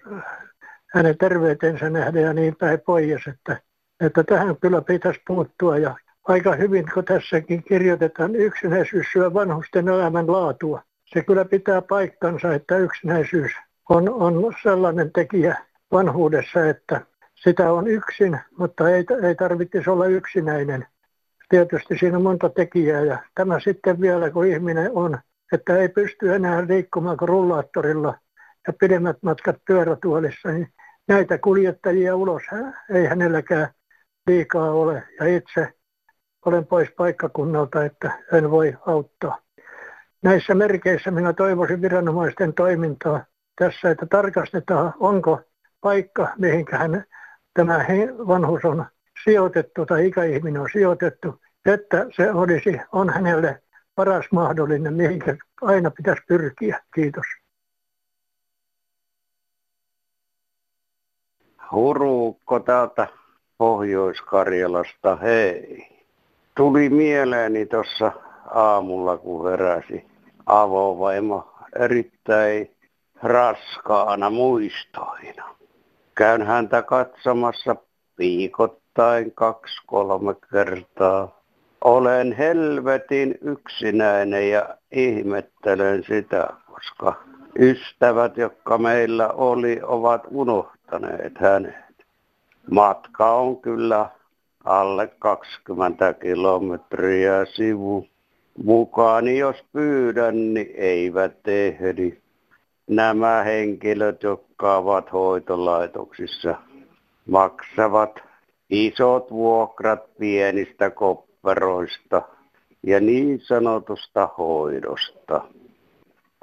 hänen 0.94 1.18
terveytensä 1.18 1.90
nähden 1.90 2.22
ja 2.22 2.32
niin 2.32 2.56
päin 2.56 2.80
pois, 2.80 3.26
että, 3.26 3.56
että 4.00 4.24
tähän 4.24 4.56
kyllä 4.56 4.82
pitäisi 4.82 5.20
puuttua 5.26 5.78
ja 5.78 5.94
aika 6.24 6.54
hyvin, 6.54 6.84
kun 6.94 7.04
tässäkin 7.04 7.62
kirjoitetaan, 7.62 8.36
yksinäisyys 8.36 9.06
syö 9.12 9.34
vanhusten 9.34 9.88
elämän 9.88 10.32
laatua. 10.32 10.82
Se 11.06 11.22
kyllä 11.22 11.44
pitää 11.44 11.82
paikkansa, 11.82 12.54
että 12.54 12.76
yksinäisyys 12.76 13.52
on, 13.88 14.08
on 14.08 14.54
sellainen 14.62 15.12
tekijä 15.12 15.56
vanhuudessa, 15.92 16.66
että 16.68 17.00
sitä 17.34 17.72
on 17.72 17.86
yksin, 17.86 18.40
mutta 18.58 18.90
ei, 18.90 19.04
ei 19.22 19.34
tarvitsisi 19.34 19.90
olla 19.90 20.06
yksinäinen. 20.06 20.86
Tietysti 21.48 21.98
siinä 21.98 22.16
on 22.16 22.22
monta 22.22 22.48
tekijää 22.48 23.00
ja 23.00 23.18
tämä 23.34 23.60
sitten 23.60 24.00
vielä, 24.00 24.30
kun 24.30 24.46
ihminen 24.46 24.90
on 24.92 25.18
että 25.52 25.76
ei 25.76 25.88
pysty 25.88 26.34
enää 26.34 26.66
liikkumaan 26.68 27.16
kuin 27.16 27.28
rullaattorilla 27.28 28.18
ja 28.66 28.72
pidemmät 28.72 29.16
matkat 29.22 29.56
pyörätuolissa, 29.66 30.48
niin 30.48 30.68
näitä 31.08 31.38
kuljettajia 31.38 32.16
ulos 32.16 32.42
ei 32.94 33.06
hänelläkään 33.06 33.68
liikaa 34.26 34.70
ole. 34.70 35.02
Ja 35.20 35.26
itse 35.36 35.72
olen 36.44 36.66
pois 36.66 36.88
paikkakunnalta, 36.96 37.84
että 37.84 38.18
en 38.32 38.50
voi 38.50 38.76
auttaa. 38.86 39.38
Näissä 40.22 40.54
merkeissä 40.54 41.10
minä 41.10 41.32
toivoisin 41.32 41.82
viranomaisten 41.82 42.54
toimintaa 42.54 43.24
tässä, 43.58 43.90
että 43.90 44.06
tarkastetaan, 44.06 44.94
onko 45.00 45.40
paikka, 45.80 46.28
mihinkä 46.38 46.78
hän, 46.78 47.04
tämä 47.54 47.86
vanhus 48.26 48.64
on 48.64 48.84
sijoitettu 49.24 49.86
tai 49.86 50.06
ikäihminen 50.06 50.62
on 50.62 50.68
sijoitettu, 50.72 51.40
että 51.66 52.06
se 52.16 52.30
olisi, 52.30 52.80
on 52.92 53.10
hänelle 53.10 53.62
paras 53.94 54.26
mahdollinen, 54.32 54.94
mihinkä 54.94 55.36
aina 55.62 55.90
pitäisi 55.90 56.22
pyrkiä. 56.28 56.80
Kiitos. 56.94 57.26
Huruukko 61.72 62.60
täältä 62.60 63.06
Pohjois-Karjalasta, 63.58 65.16
hei. 65.16 65.89
Tuli 66.60 66.88
mieleeni 66.88 67.66
tuossa 67.66 68.12
aamulla, 68.50 69.16
kun 69.16 69.50
heräsi 69.50 70.06
avovaimo 70.46 71.52
erittäin 71.80 72.70
raskaana 73.22 74.30
muistoina. 74.30 75.54
Käyn 76.14 76.42
häntä 76.42 76.82
katsomassa 76.82 77.76
viikoittain 78.18 79.32
kaksi-kolme 79.34 80.34
kertaa 80.52 81.40
olen 81.84 82.32
helvetin 82.32 83.34
yksinäinen 83.42 84.50
ja 84.50 84.76
ihmettelen 84.92 86.04
sitä, 86.04 86.48
koska 86.72 87.14
ystävät, 87.58 88.36
jotka 88.36 88.78
meillä 88.78 89.28
oli, 89.28 89.80
ovat 89.82 90.22
unohtaneet 90.30 91.38
hänet. 91.38 92.04
Matka 92.70 93.30
on 93.30 93.60
kyllä 93.60 94.10
alle 94.70 95.06
20 95.18 96.12
kilometriä 96.12 97.44
sivu. 97.44 98.06
Mukaani 98.64 99.38
jos 99.38 99.56
pyydän, 99.72 100.54
niin 100.54 100.70
eivät 100.74 101.48
ehdi. 101.48 102.18
Nämä 102.86 103.42
henkilöt, 103.42 104.22
jotka 104.22 104.76
ovat 104.76 105.12
hoitolaitoksissa, 105.12 106.54
maksavat 107.28 108.20
isot 108.70 109.30
vuokrat 109.30 110.16
pienistä 110.18 110.90
koppeista 110.90 111.30
veroista 111.44 112.22
ja 112.82 113.00
niin 113.00 113.40
sanotusta 113.40 114.28
hoidosta. 114.38 115.44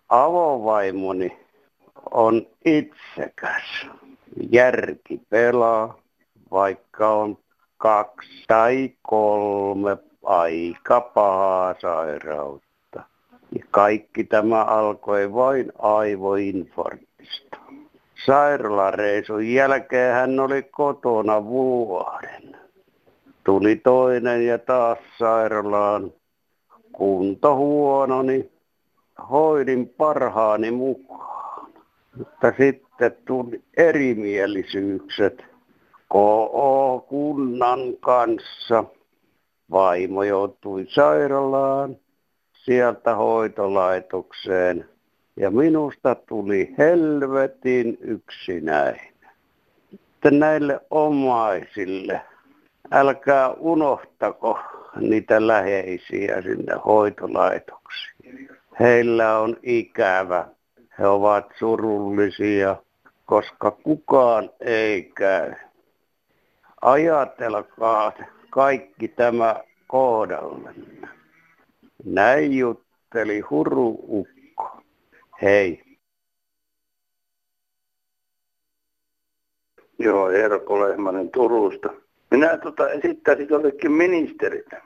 Avovaimoni 0.10 1.38
on 2.12 2.48
itsekäs. 2.66 3.88
Järki 4.52 5.22
pelaa, 5.30 5.98
vaikka 6.52 7.14
on 7.14 7.38
kaksi 7.78 8.44
tai 8.48 8.92
kolme 9.02 9.98
aika 10.24 11.02
pahaa 11.02 11.76
sairautta. 11.82 12.68
Ja 13.56 13.66
kaikki 13.72 14.24
tämä 14.24 14.64
alkoi 14.64 15.34
vain 15.34 15.72
aivoinfarktista. 15.80 17.58
Sairaalareisun 18.26 19.48
jälkeen 19.48 20.14
hän 20.14 20.40
oli 20.40 20.64
kotona 20.64 21.46
vuoden. 21.46 22.58
Tuli 23.44 23.76
toinen 23.76 24.46
ja 24.46 24.58
taas 24.58 24.98
sairaalaan. 25.20 26.12
Kunto 26.92 27.56
huononi. 27.56 28.52
Hoidin 29.30 29.90
parhaani 29.90 30.72
mukaan. 30.72 31.72
Mutta 32.18 32.54
sitten 32.58 33.16
tuli 33.26 33.62
erimielisyykset 33.78 35.57
KO 36.08 37.06
kunnan 37.10 37.80
kanssa. 38.00 38.84
Vaimo 39.72 40.24
joutui 40.24 40.86
sairaalaan, 40.90 41.98
sieltä 42.54 43.16
hoitolaitokseen 43.16 44.90
ja 45.36 45.52
minusta 45.52 46.16
tuli 46.16 46.76
helvetin 46.78 47.98
yksinäinen. 48.02 49.14
Sitten 49.90 50.40
näille 50.40 50.80
omaisille, 50.90 52.22
älkää 52.92 53.50
unohtako 53.50 54.60
niitä 55.00 55.48
läheisiä 55.48 56.42
sinne 56.42 56.74
hoitolaitoksiin. 56.86 58.50
Heillä 58.80 59.40
on 59.40 59.58
ikävä, 59.64 60.48
he 61.00 61.08
ovat 61.08 61.46
surullisia, 61.60 62.76
koska 63.26 63.72
kukaan 63.72 64.50
ei 64.60 65.12
käy. 65.16 65.54
Ajatelkaa 66.82 68.14
kaikki 68.50 69.08
tämä 69.08 69.56
kohdalle. 69.88 70.74
Näin 72.06 72.58
jutteli 72.58 73.40
Huru 73.40 74.00
Ukko. 74.08 74.82
Hei. 75.42 75.84
Joo, 80.00 80.30
Erko 80.30 80.80
Lehmanen 80.80 81.30
Turusta. 81.30 81.90
Minä 82.32 82.58
tota 82.58 82.90
esittäisin 82.90 83.48
jollekin 83.50 83.92
ministerille. 83.92 84.82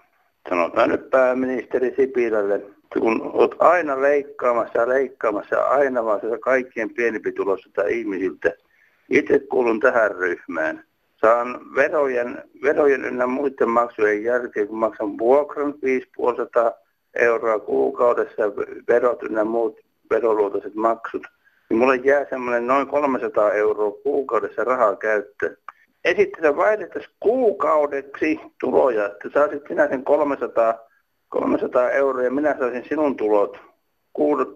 Sanotaan 0.50 0.90
nyt 0.90 1.10
pääministeri 1.10 1.94
Sipilälle, 1.96 2.62
kun 3.00 3.22
olet 3.22 3.52
aina 3.60 4.02
leikkaamassa 4.02 4.80
ja 4.80 4.90
leikkaamassa 4.90 5.62
aina 5.62 6.06
vaan 6.06 6.22
kaikkien 6.40 6.94
pienipitulosilta 6.94 7.88
ihmisiltä. 7.88 8.54
Itse 9.10 9.40
kuulun 9.40 9.80
tähän 9.80 10.12
ryhmään 10.12 10.84
saan 11.22 11.76
verojen, 11.76 12.44
verojen 12.64 13.06
ynnä 13.06 13.28
muiden 13.28 13.70
maksujen 13.70 14.24
jälkeen, 14.24 14.68
kun 14.68 14.78
maksan 14.78 15.18
vuokran 15.18 15.74
5,5 15.74 15.80
euroa 17.16 17.60
kuukaudessa, 17.60 18.44
verot 18.88 19.24
ynnä 19.24 19.44
muut 19.44 19.80
veroluotoiset 20.10 20.76
maksut, 20.76 21.28
niin 21.70 21.78
mulle 21.78 21.96
jää 21.96 22.26
semmoinen 22.30 22.68
noin 22.68 22.88
300 22.88 23.52
euroa 23.52 23.92
kuukaudessa 24.04 24.64
rahaa 24.64 24.96
käyttöön. 24.96 25.58
Esittelen 26.06 26.56
vaihdettaisiin 26.56 27.16
kuukaudeksi 27.20 28.40
tuloja, 28.60 29.06
että 29.06 29.30
saisit 29.34 29.64
sinä 29.68 29.88
sen 29.88 30.04
300, 30.04 30.80
300 31.30 31.90
euroa 31.90 32.24
ja 32.24 32.32
minä 32.32 32.56
saisin 32.60 32.86
sinun 32.90 33.18
tulot 33.18 33.58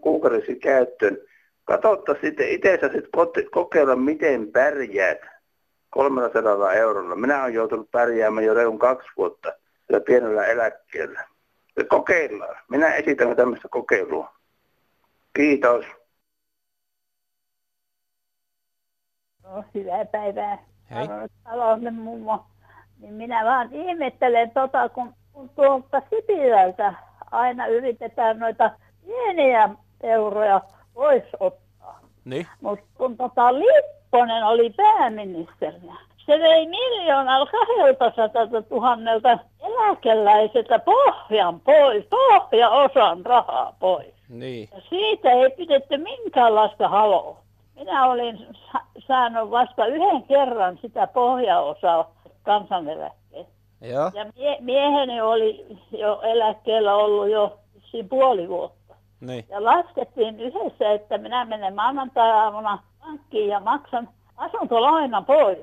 kuukaudessa 0.01 0.51
käyttöön. 0.62 1.17
Katsotta 1.63 2.15
sitten 2.21 2.49
itse 2.49 2.78
saisit 2.82 3.06
kokeilla, 3.51 3.95
miten 3.95 4.51
pärjäät 4.51 5.35
300 5.95 6.73
eurolla. 6.73 7.15
Minä 7.15 7.41
olen 7.41 7.53
joutunut 7.53 7.91
pärjäämään 7.91 8.45
jo 8.45 8.53
reun 8.53 8.79
kaksi 8.79 9.10
vuotta 9.17 9.53
sillä 9.88 9.99
pienellä 9.99 10.45
eläkkeellä. 10.45 11.27
Ja 11.77 11.84
kokeillaan. 11.84 12.55
Minä 12.69 12.95
esitän 12.95 13.36
tämmöistä 13.36 13.67
kokeilua. 13.67 14.34
Kiitos. 15.36 15.86
No, 19.43 19.63
hyvää 19.73 20.05
päivää. 20.05 20.58
Hei. 20.91 21.08
Talouden 21.43 21.93
mummo. 21.93 22.45
Niin 22.99 23.13
minä 23.13 23.45
vaan 23.45 23.73
ihmettelen 23.73 24.51
tota, 24.51 24.89
kun, 24.89 25.13
kun 25.34 25.49
tuolta 25.49 26.01
Sipilältä 26.10 26.93
aina 27.31 27.67
yritetään 27.67 28.39
noita 28.39 28.71
pieniä 29.05 29.69
euroja 30.03 30.62
pois 30.93 31.23
ottaa. 31.39 31.99
Niin. 32.25 32.47
Mutta 32.62 32.86
kun 32.97 33.17
tota 33.17 33.60
Lipponen 34.06 34.44
oli 34.44 34.70
pääministerinä, 34.70 35.98
se 36.26 36.39
vei 36.39 36.68
miljoonan 36.68 37.48
200 38.00 38.62
tuhannelta 38.70 39.39
eläkeläiseltä 39.63 40.80
pohjan 40.80 41.60
pois, 41.60 42.06
pohjaosan 42.10 43.26
rahaa 43.26 43.76
pois. 43.80 44.13
Niin. 44.30 44.70
Ja 44.76 44.82
siitä 44.89 45.32
ei 45.32 45.50
pidetty 45.50 45.98
minkäänlaista 45.98 46.88
haloa. 46.88 47.38
Minä 47.76 48.06
olin 48.06 48.48
saanut 49.08 49.52
vasta 49.52 49.86
yhden 49.86 50.24
kerran 50.24 50.80
sitä 50.82 51.08
pohjaosaa 51.08 52.12
kansaneläkkeen. 52.44 53.46
Joo. 53.82 54.12
Ja 54.13 54.26
mie- 54.36 54.58
mieheni 54.60 55.22
oli 55.22 55.65
jo 55.91 56.22
eläkkeellä 56.22 56.96
ollut 56.96 57.30
jo 57.30 57.60
siinä 57.91 58.08
puoli 58.10 58.50
vuotta. 58.50 58.96
Niin. 59.22 59.46
Ja 59.50 59.63
laskettiin 59.63 60.39
yhdessä, 60.39 60.91
että 60.91 61.18
minä 61.18 61.46
menen 61.46 61.76
maanantai-aamuna 61.76 62.80
pankkiin 63.06 63.50
ja 63.50 63.60
maksan 63.60 64.10
asuntolainan 64.38 65.26
pois. 65.26 65.58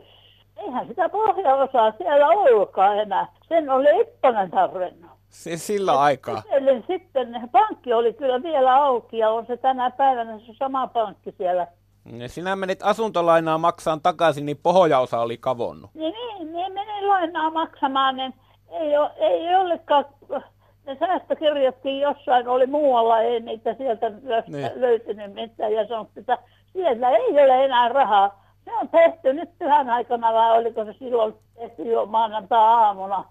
Eihän 0.57 0.87
sitä 0.89 1.09
pohjaosaa 1.09 1.93
siellä 1.99 2.27
ollutkaan 2.29 2.99
enää. 2.99 3.27
Sen 3.49 3.71
oli 3.71 4.01
Ipponen 4.01 4.51
tarvinnut. 4.51 5.11
S- 5.31 5.67
sillä 5.67 6.01
aikaa. 6.01 6.43
Kyselin 6.43 6.85
sitten, 6.87 7.49
pankki 7.53 7.93
oli 7.93 8.13
kyllä 8.13 8.43
vielä 8.43 8.75
auki 8.85 9.19
ja 9.19 9.31
on 9.31 9.47
se 9.47 9.57
tänä 9.57 9.91
päivänä 9.91 10.39
se 10.39 10.53
sama 10.59 10.87
pankki 10.87 11.35
siellä. 11.39 11.67
Ja 12.19 12.29
sinä 12.29 12.57
menit 12.57 12.83
asuntolainaa 12.83 13.59
maksaan 13.59 14.01
takaisin, 14.01 14.47
niin 14.47 14.59
pohjaosa 14.63 15.21
oli 15.21 15.37
kavonnut. 15.39 15.91
Niin, 15.95 16.15
niin, 16.15 16.53
niin 16.53 16.73
menin 16.73 17.09
lainaa 17.09 17.51
maksamaan, 17.51 18.17
niin 18.17 18.35
ei, 18.71 18.97
ole, 18.97 19.11
ei 19.17 19.55
ollenkaan, 19.55 20.05
ne 20.87 20.97
säästökirjatkin 21.01 22.01
jossain 22.01 22.49
oli 22.49 22.67
muualla, 22.67 23.21
ei 23.21 23.41
niitä 23.41 23.75
sieltä 23.75 24.11
Niin. 24.11 24.71
löytynyt 24.75 25.35
mitään 25.35 25.73
ja 25.73 25.87
sanottiin, 25.89 26.21
että 26.23 26.39
siellä 26.73 27.11
ei 27.11 27.31
ole 27.31 27.65
enää 27.65 27.89
rahaa. 27.89 28.43
Se 28.65 28.73
on 28.73 28.89
tehty 28.89 29.33
nyt 29.33 29.59
pyhän 29.59 29.91
aikana 29.91 30.33
vai 30.33 30.59
oliko 30.59 30.85
se 30.85 30.93
silloin 30.93 31.35
tehty 31.55 31.83
jo 31.83 32.07
maanantai-aamuna. 32.07 33.25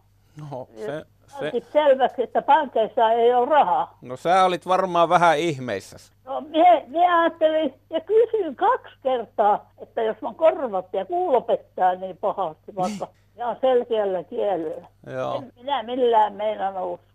No, 0.51 0.67
se, 0.75 1.05
se, 1.39 1.47
Otin 1.47 1.65
selväksi, 1.73 2.23
että 2.23 2.41
pankeissa 2.41 3.11
ei 3.11 3.33
ole 3.33 3.45
rahaa. 3.49 3.97
no 4.01 4.17
sä 4.17 4.43
olit 4.43 4.67
varmaan 4.67 5.09
vähän 5.09 5.37
ihmeissäs. 5.37 6.11
No, 6.25 6.41
minä, 6.41 6.81
minä 6.87 7.21
ajattelin 7.21 7.73
ja 7.89 8.01
kysyin 8.01 8.55
kaksi 8.55 8.95
kertaa, 9.03 9.69
että 9.81 10.01
jos 10.01 10.17
mun 10.21 10.35
korvat 10.35 10.85
ja 10.93 11.05
kuulo 11.05 11.41
pettää 11.41 11.95
niin 11.95 12.17
pahasti, 12.17 12.75
vaikka 12.75 13.07
ihan 13.37 13.57
selkeällä 13.61 14.23
kielellä. 14.23 14.87
Joo. 15.13 15.35
En 15.35 15.51
minä 15.55 15.83
millään 15.83 16.33
meinannut 16.33 16.93
uskoa. 16.93 17.11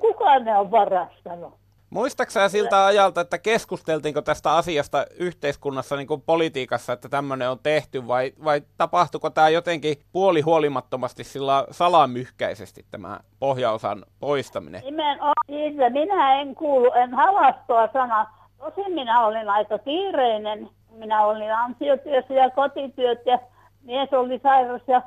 Kuka 0.00 0.38
ne 0.38 0.58
on 0.58 0.70
varastanut? 0.70 1.54
Muistaaksä 1.96 2.48
siltä 2.48 2.86
ajalta, 2.86 3.20
että 3.20 3.38
keskusteltiinko 3.38 4.22
tästä 4.22 4.52
asiasta 4.52 5.06
yhteiskunnassa 5.18 5.96
niin 5.96 6.06
kuin 6.06 6.22
politiikassa, 6.22 6.92
että 6.92 7.08
tämmöinen 7.08 7.50
on 7.50 7.58
tehty, 7.62 8.08
vai, 8.08 8.32
vai 8.44 8.62
tapahtuiko 8.76 9.30
tämä 9.30 9.48
jotenkin 9.48 9.96
puolihuolimattomasti 10.12 11.24
sillä 11.24 11.66
salamyhkäisesti 11.70 12.86
tämä 12.90 13.20
pohjaosan 13.38 14.04
poistaminen? 14.20 14.82
Nimenomaan 14.84 15.34
siitä 15.46 15.90
minä 15.90 16.40
en 16.40 16.54
kuulu, 16.54 16.92
en 16.92 17.14
halastoa 17.14 17.88
sana. 17.92 18.26
Tosin 18.58 18.92
minä 18.92 19.20
olin 19.20 19.48
aika 19.48 19.78
kiireinen. 19.78 20.68
Minä 20.90 21.24
olin 21.24 21.54
ansiotyössä 21.54 22.34
ja 22.34 22.50
kotityöt 22.50 23.26
ja 23.26 23.38
mies 23.82 24.12
oli 24.12 24.40
sairas 24.42 24.82
ja, 24.86 25.02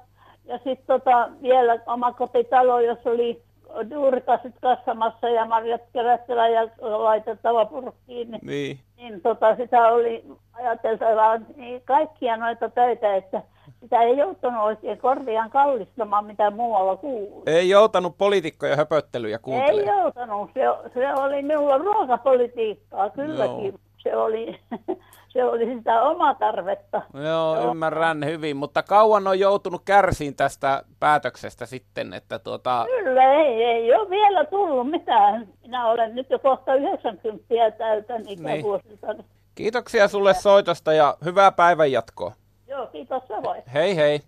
ja 0.45 0.57
sitten 0.57 0.85
tota, 0.87 1.29
vielä 1.41 1.79
oma 1.85 2.13
kotitalo, 2.13 2.79
jossa 2.79 3.09
oli 3.09 3.48
duurikasit 3.89 4.53
kassamassa 4.61 5.29
ja 5.29 5.45
marjat 5.45 5.81
kerättävä 5.93 6.47
ja 6.47 6.61
laitettava 6.81 7.65
purkkiin. 7.65 8.31
Niin, 8.31 8.39
Niin. 8.47 8.79
niin 8.97 9.21
tota, 9.21 9.55
sitä 9.55 9.87
oli 9.87 10.25
ajateltava 10.53 11.37
niin 11.55 11.81
kaikkia 11.85 12.37
noita 12.37 12.69
töitä, 12.69 13.15
että 13.15 13.41
sitä 13.81 14.01
ei 14.01 14.17
joutunut 14.17 14.63
oikein 14.63 14.97
korviaan 14.97 15.49
kallistamaan, 15.49 16.25
mitä 16.25 16.51
muualla 16.51 16.95
kuuluu. 16.95 17.43
Ei 17.45 17.69
joutanut 17.69 18.17
poliitikkoja 18.17 18.75
höpöttelyjä 18.75 19.35
Ei 19.35 19.39
kuuntelemaan. 19.41 19.97
joutanut. 20.01 20.49
Se, 20.53 20.61
se 20.93 21.13
oli 21.13 21.41
minulla 21.41 21.77
ruokapolitiikkaa 21.77 23.09
kylläkin. 23.09 23.65
Joo. 23.65 23.77
Se 24.03 24.15
oli, 24.15 24.59
se 25.33 25.43
oli 25.43 25.75
sitä 25.75 26.01
oma 26.01 26.33
tarvetta. 26.33 27.01
Joo, 27.13 27.55
Joo, 27.55 27.71
ymmärrän 27.71 28.25
hyvin, 28.25 28.57
mutta 28.57 28.83
kauan 28.83 29.27
on 29.27 29.39
joutunut 29.39 29.81
kärsiin 29.85 30.35
tästä 30.35 30.83
päätöksestä 30.99 31.65
sitten, 31.65 32.13
että 32.13 32.39
tuota... 32.39 32.85
Kyllä, 33.03 33.33
ei, 33.33 33.63
ei 33.63 33.95
ole 33.95 34.09
vielä 34.09 34.45
tullut 34.45 34.89
mitään. 34.89 35.47
Minä 35.61 35.87
olen 35.87 36.15
nyt 36.15 36.29
jo 36.29 36.39
kohta 36.39 36.75
90 36.75 37.45
täytän 37.77 38.21
ikävuosilta. 38.27 39.13
Niin. 39.13 39.25
Kiitoksia 39.55 40.07
sulle 40.07 40.33
soitosta 40.33 40.93
ja 40.93 41.17
hyvää 41.25 41.51
päivänjatkoa. 41.51 42.33
Joo, 42.67 42.87
kiitos 42.87 43.23
samoin. 43.27 43.63
Hei 43.73 43.95
hei. 43.95 44.21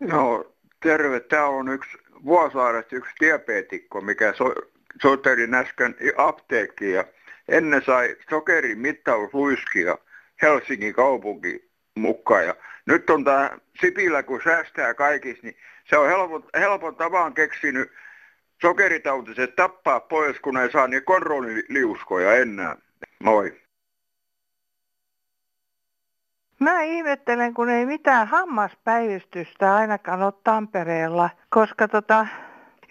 No, 0.00 0.44
terve. 0.82 1.20
Täällä 1.20 1.56
on 1.56 1.68
yksi 1.68 1.98
Vuosaaresta 2.24 2.96
yksi 2.96 3.14
diabeetikko, 3.20 4.00
mikä 4.00 4.32
so, 4.32 4.44
soittelin 5.02 5.54
äsken 5.54 5.94
apteekkiin 6.16 6.94
ja 6.94 7.04
ennen 7.48 7.82
sai 7.82 8.16
sokerin 8.30 8.78
mittausluiskia 8.78 9.98
Helsingin 10.42 10.94
kaupunki 10.94 11.70
mukaan. 11.94 12.46
Ja 12.46 12.54
nyt 12.86 13.10
on 13.10 13.24
tämä 13.24 13.50
Sipilä, 13.80 14.22
kun 14.22 14.40
säästää 14.44 14.94
kaikissa, 14.94 15.42
niin 15.42 15.56
se 15.84 15.98
on 15.98 16.08
helpon, 16.08 16.44
helpon 16.54 16.96
tavan 16.96 17.34
keksinyt 17.34 17.92
sokeritautiset 18.62 19.56
tappaa 19.56 20.00
pois, 20.00 20.40
kun 20.40 20.56
ei 20.56 20.70
saa 20.70 20.86
niin 20.86 21.04
kontrolliliuskoja 21.04 22.34
enää. 22.34 22.76
Moi. 23.24 23.60
Mä 26.60 26.82
ihmettelen, 26.82 27.54
kun 27.54 27.68
ei 27.68 27.86
mitään 27.86 28.28
hammaspäivystystä 28.28 29.74
ainakaan 29.74 30.22
ole 30.22 30.32
Tampereella, 30.44 31.30
koska 31.48 31.88
tota, 31.88 32.26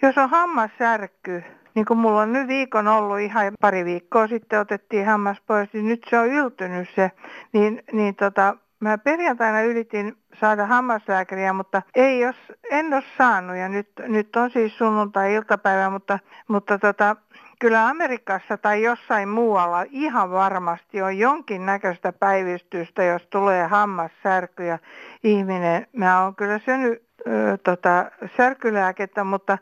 jos 0.02 0.18
on 0.18 0.30
hammassärky, 0.30 1.42
niin 1.74 1.86
kuin 1.86 1.98
mulla 1.98 2.20
on 2.20 2.32
nyt 2.32 2.48
viikon 2.48 2.88
ollut 2.88 3.18
ihan 3.18 3.52
pari 3.60 3.84
viikkoa 3.84 4.26
sitten 4.26 4.60
otettiin 4.60 5.06
hammas 5.06 5.36
pois, 5.46 5.72
niin 5.72 5.86
nyt 5.86 6.06
se 6.10 6.18
on 6.18 6.26
yltynyt 6.26 6.88
se, 6.94 7.10
niin, 7.52 7.82
niin 7.92 8.14
tota, 8.14 8.56
mä 8.80 8.98
perjantaina 8.98 9.62
yritin 9.62 10.16
saada 10.40 10.66
hammaslääkäriä, 10.66 11.52
mutta 11.52 11.82
ei 11.94 12.20
jos, 12.20 12.36
en 12.70 12.94
ole 12.94 13.02
saanut. 13.18 13.56
Ja 13.56 13.68
nyt, 13.68 13.88
nyt 14.08 14.36
on 14.36 14.50
siis 14.50 14.78
sunnuntai-iltapäivä, 14.78 15.90
mutta, 15.90 16.18
mutta 16.48 16.78
tota, 16.78 17.16
kyllä 17.60 17.88
Amerikassa 17.88 18.56
tai 18.56 18.82
jossain 18.82 19.28
muualla 19.28 19.84
ihan 19.90 20.30
varmasti 20.30 21.02
on 21.02 21.18
jonkin 21.18 21.66
näköistä 21.66 22.12
päivystystä, 22.12 23.04
jos 23.04 23.26
tulee 23.30 23.66
hammassärky 23.66 24.64
ja 24.64 24.78
ihminen, 25.24 25.86
mä 25.92 26.24
oon 26.24 26.36
kyllä 26.36 26.58
syönyt 26.58 27.02
ö, 27.26 27.58
tota, 27.64 28.10
särkylääkettä, 28.36 29.24
mutta 29.24 29.58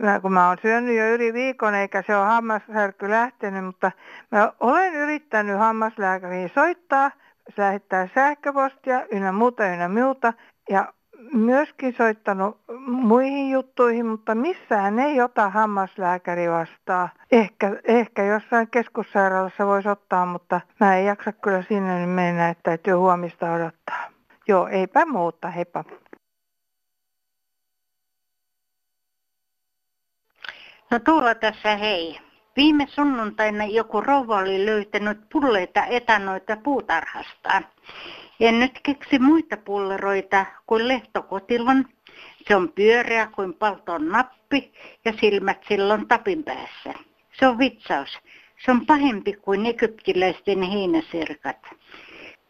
mä, 0.00 0.20
kun 0.20 0.32
mä 0.32 0.48
oon 0.48 0.56
syönyt 0.62 0.96
jo 0.96 1.14
yli 1.14 1.32
viikon 1.32 1.74
eikä 1.74 2.02
se 2.06 2.16
ole 2.16 2.24
hammassärky 2.24 3.10
lähtenyt, 3.10 3.64
mutta 3.64 3.92
mä 4.30 4.52
olen 4.60 4.94
yrittänyt 4.94 5.58
hammaslääkäriin 5.58 6.50
soittaa, 6.54 7.10
lähettää 7.56 8.08
sähköpostia 8.14 9.06
ynnä 9.12 9.32
muuta 9.32 9.66
ynnä 9.66 9.88
muuta 9.88 10.32
ja 10.70 10.92
myöskin 11.32 11.94
soittanut 11.96 12.60
muihin 12.86 13.50
juttuihin, 13.50 14.06
mutta 14.06 14.34
missään 14.34 14.98
ei 14.98 15.20
ota 15.20 15.50
hammaslääkäri 15.50 16.50
vastaa. 16.50 17.08
Ehkä, 17.32 17.76
ehkä 17.84 18.24
jossain 18.24 18.68
keskussairaalassa 18.70 19.66
voisi 19.66 19.88
ottaa, 19.88 20.26
mutta 20.26 20.60
mä 20.80 20.96
en 20.96 21.06
jaksa 21.06 21.32
kyllä 21.32 21.62
sinne 21.62 22.06
mennä, 22.06 22.48
että 22.48 22.62
täytyy 22.62 22.94
huomista 22.94 23.52
odottaa. 23.52 24.10
Joo, 24.48 24.68
eipä 24.68 25.06
muuta, 25.06 25.50
heippa. 25.50 25.84
No 30.94 31.00
Tuula 31.00 31.34
tässä 31.34 31.76
hei. 31.76 32.20
Viime 32.56 32.86
sunnuntaina 32.88 33.64
joku 33.64 34.00
rouva 34.00 34.38
oli 34.38 34.66
löytänyt 34.66 35.18
pulleita 35.32 35.86
etanoita 35.86 36.56
puutarhastaan. 36.56 37.66
En 38.40 38.60
nyt 38.60 38.80
keksi 38.82 39.18
muita 39.18 39.56
pulleroita 39.56 40.46
kuin 40.66 40.88
lehtokotilon. 40.88 41.84
Se 42.48 42.56
on 42.56 42.72
pyöreä 42.72 43.26
kuin 43.26 43.54
palton 43.54 44.08
nappi 44.08 44.72
ja 45.04 45.12
silmät 45.20 45.58
silloin 45.68 46.08
tapin 46.08 46.44
päässä. 46.44 46.94
Se 47.38 47.46
on 47.46 47.58
vitsaus. 47.58 48.18
Se 48.64 48.70
on 48.70 48.86
pahempi 48.86 49.32
kuin 49.32 49.66
egyptiläisten 49.66 50.62
heinäsirkat. 50.62 51.66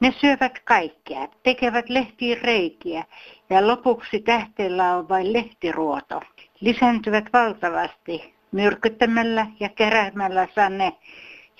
Ne 0.01 0.15
syövät 0.21 0.59
kaikkea, 0.65 1.29
tekevät 1.43 1.89
lehtiin 1.89 2.43
reikiä 2.43 3.05
ja 3.51 3.67
lopuksi 3.67 4.21
tähteellä 4.21 4.97
on 4.97 5.09
vain 5.09 5.33
lehtiruoto. 5.33 6.21
Lisääntyvät 6.61 7.25
valtavasti 7.33 8.35
myrkyttämällä 8.53 9.47
ja 9.61 9.69
keräämällä 9.69 10.49
sanne, 10.55 10.93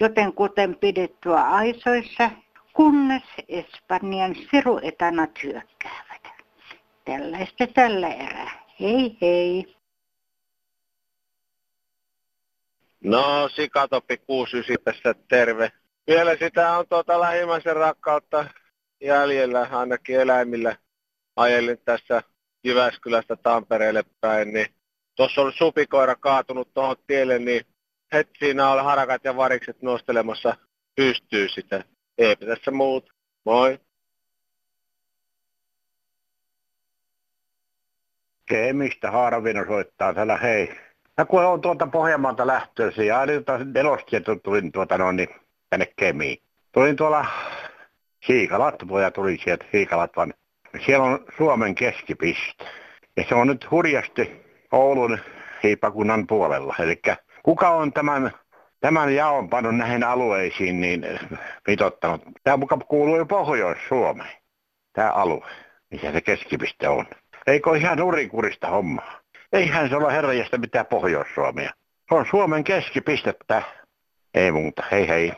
joten 0.01 0.33
kuten 0.33 0.77
pidettyä 0.77 1.43
aisoissa 1.43 2.31
kunnes 2.73 3.23
Espanjan 3.49 4.35
siruetanat 4.51 5.43
hyökkäävät. 5.43 6.29
Tällaista 7.05 7.67
tällä 7.67 8.09
erää. 8.09 8.51
Hei 8.81 9.17
hei. 9.21 9.75
No, 13.05 13.49
Sikatoppi 13.49 14.17
69 14.17 14.85
tässä 14.85 15.15
terve. 15.29 15.73
Vielä 16.07 16.37
sitä 16.37 16.77
on 16.79 16.89
tuota 16.89 17.21
lähimmäisen 17.21 17.77
rakkautta 17.77 18.45
jäljellä, 19.01 19.69
ainakin 19.71 20.21
eläimillä. 20.21 20.77
Ajelin 21.37 21.79
tässä 21.85 22.23
Jyväskylästä 22.65 23.37
Tampereelle 23.37 24.05
päin, 24.21 24.53
niin 24.53 24.67
tuossa 25.17 25.41
oli 25.41 25.53
supikoira 25.53 26.15
kaatunut 26.15 26.75
tuohon 26.75 26.97
tielle, 27.07 27.39
niin 27.39 27.67
heti 28.13 28.31
siinä 28.39 28.71
oli 28.71 28.83
harakat 28.83 29.25
ja 29.25 29.37
varikset 29.37 29.83
nostelemassa 29.83 30.57
pystyy 30.97 31.49
sitä. 31.49 31.85
Eipä 32.19 32.47
tässä 32.47 32.71
muut. 32.71 33.11
Moi. 33.45 33.81
Kemistä 38.47 39.11
Haaravino 39.11 39.65
soittaa 39.67 40.15
täällä, 40.15 40.37
hei. 40.37 40.75
Ja 41.19 41.25
kun 41.25 41.45
on 41.45 41.61
tuolta 41.61 41.87
Pohjanmaalta 41.87 42.47
lähtöisin 42.47 43.07
ja 43.07 43.27
tuota 43.27 43.65
nelostieto 43.65 44.37
tulin 44.37 44.73
tuota 44.73 44.99
noin 44.99 45.17
niin, 45.17 45.29
tänne 45.75 45.93
Kemiin. 45.97 46.39
Tulin 46.73 46.97
tuolla 46.97 47.27
Siikalat, 48.27 48.75
ja 49.03 49.11
tuli 49.11 49.39
sieltä 49.45 49.65
Siikalat, 49.73 50.17
vaan 50.17 50.35
siellä 50.87 51.05
on 51.05 51.25
Suomen 51.37 51.75
keskipiste. 51.75 52.65
Ja 53.17 53.25
se 53.29 53.35
on 53.35 53.47
nyt 53.47 53.71
hurjasti 53.71 54.43
Oulun 54.73 55.19
hiipakunnan 55.63 56.27
puolella. 56.27 56.75
Eli 56.79 57.03
kuka 57.43 57.71
on 57.71 57.93
tämän 57.93 58.31
tämän 58.81 59.15
jaon 59.15 59.49
pannut 59.49 59.77
näihin 59.77 60.05
alueisiin 60.05 60.81
niin 60.81 61.07
mitottanut. 61.67 62.23
Tämä 62.45 62.57
mukaan 62.57 62.85
kuuluu 62.89 63.17
jo 63.17 63.27
Pohjois-Suomeen, 63.27 64.37
tämä 64.93 65.11
alue, 65.11 65.47
missä 65.91 66.13
se 66.13 66.21
keskipiste 66.21 66.89
on. 66.89 67.07
Eikö 67.47 67.71
ole 67.71 67.79
ihan 67.79 67.99
nurikurista 67.99 68.69
hommaa? 68.69 69.21
Eihän 69.53 69.89
se 69.89 69.97
ole 69.97 70.13
herrajasta 70.13 70.59
mitään 70.59 70.87
Pohjois-Suomea. 70.87 71.71
Se 72.09 72.15
on 72.15 72.27
Suomen 72.31 72.65
keskipistettä. 72.65 73.63
Ei 74.35 74.53
muuta. 74.53 74.85
Hei 74.91 75.09
hei. 75.09 75.33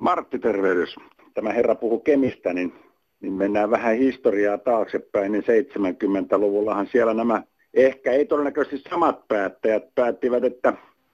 Martti 0.00 0.38
tervehdys. 0.38 0.96
Tämä 1.34 1.52
herra 1.52 1.74
puhuu 1.74 2.00
Kemistä, 2.00 2.52
niin, 2.52 2.72
niin 3.20 3.32
mennään 3.32 3.70
vähän 3.70 3.96
historiaa 3.96 4.58
taaksepäin, 4.58 5.32
niin 5.32 5.44
70-luvullahan 5.44 6.86
siellä 6.86 7.14
nämä 7.14 7.42
ehkä 7.74 8.12
ei 8.12 8.26
todennäköisesti 8.26 8.90
samat 8.90 9.28
päättäjät 9.28 9.94
päättivät, 9.94 10.44
että 10.44 10.72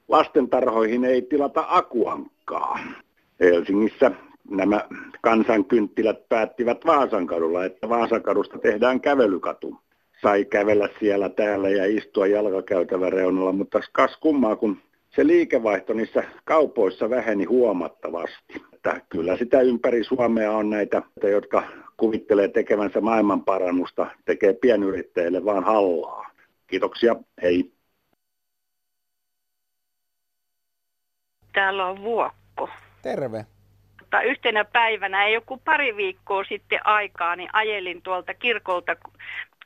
lastentarhoihin 0.08 1.04
ei 1.04 1.22
tilata 1.22 1.64
akuankkaa. 1.68 2.78
Helsingissä 3.40 4.10
nämä 4.50 4.84
kansankynttilät 5.22 6.28
päättivät 6.28 6.86
Vaasankadulla, 6.86 7.64
että 7.64 7.88
Vaasankadusta 7.88 8.58
tehdään 8.58 9.00
kävelykatu. 9.00 9.76
Sai 10.22 10.44
kävellä 10.44 10.88
siellä 11.00 11.28
täällä 11.28 11.68
ja 11.68 11.84
istua 11.86 12.26
jalkakäytävän 12.26 13.12
reunalla, 13.12 13.52
mutta 13.52 13.80
kas 13.92 14.16
kummaa, 14.20 14.56
kun 14.56 14.76
se 15.16 15.26
liikevaihto 15.26 15.92
niissä 15.92 16.24
kaupoissa 16.44 17.10
väheni 17.10 17.44
huomattavasti. 17.44 18.73
Että 18.84 19.00
kyllä 19.08 19.36
sitä 19.36 19.60
ympäri 19.60 20.04
Suomea 20.04 20.52
on 20.52 20.70
näitä, 20.70 21.02
jotka 21.22 21.62
kuvittelee 21.96 22.48
tekevänsä 22.48 23.00
maailmanparannusta, 23.00 24.06
tekee 24.24 24.52
pienyrittäjille 24.52 25.44
vaan 25.44 25.64
hallaa. 25.64 26.30
Kiitoksia, 26.66 27.16
hei. 27.42 27.72
Täällä 31.52 31.86
on 31.86 32.02
Vuokko. 32.02 32.68
Terve. 33.02 33.46
Mutta 34.00 34.22
yhtenä 34.22 34.64
päivänä, 34.64 35.26
ei 35.26 35.34
joku 35.34 35.56
pari 35.56 35.96
viikkoa 35.96 36.44
sitten 36.44 36.86
aikaa, 36.86 37.36
niin 37.36 37.50
ajelin 37.52 38.02
tuolta 38.02 38.34
kirkolta 38.34 38.96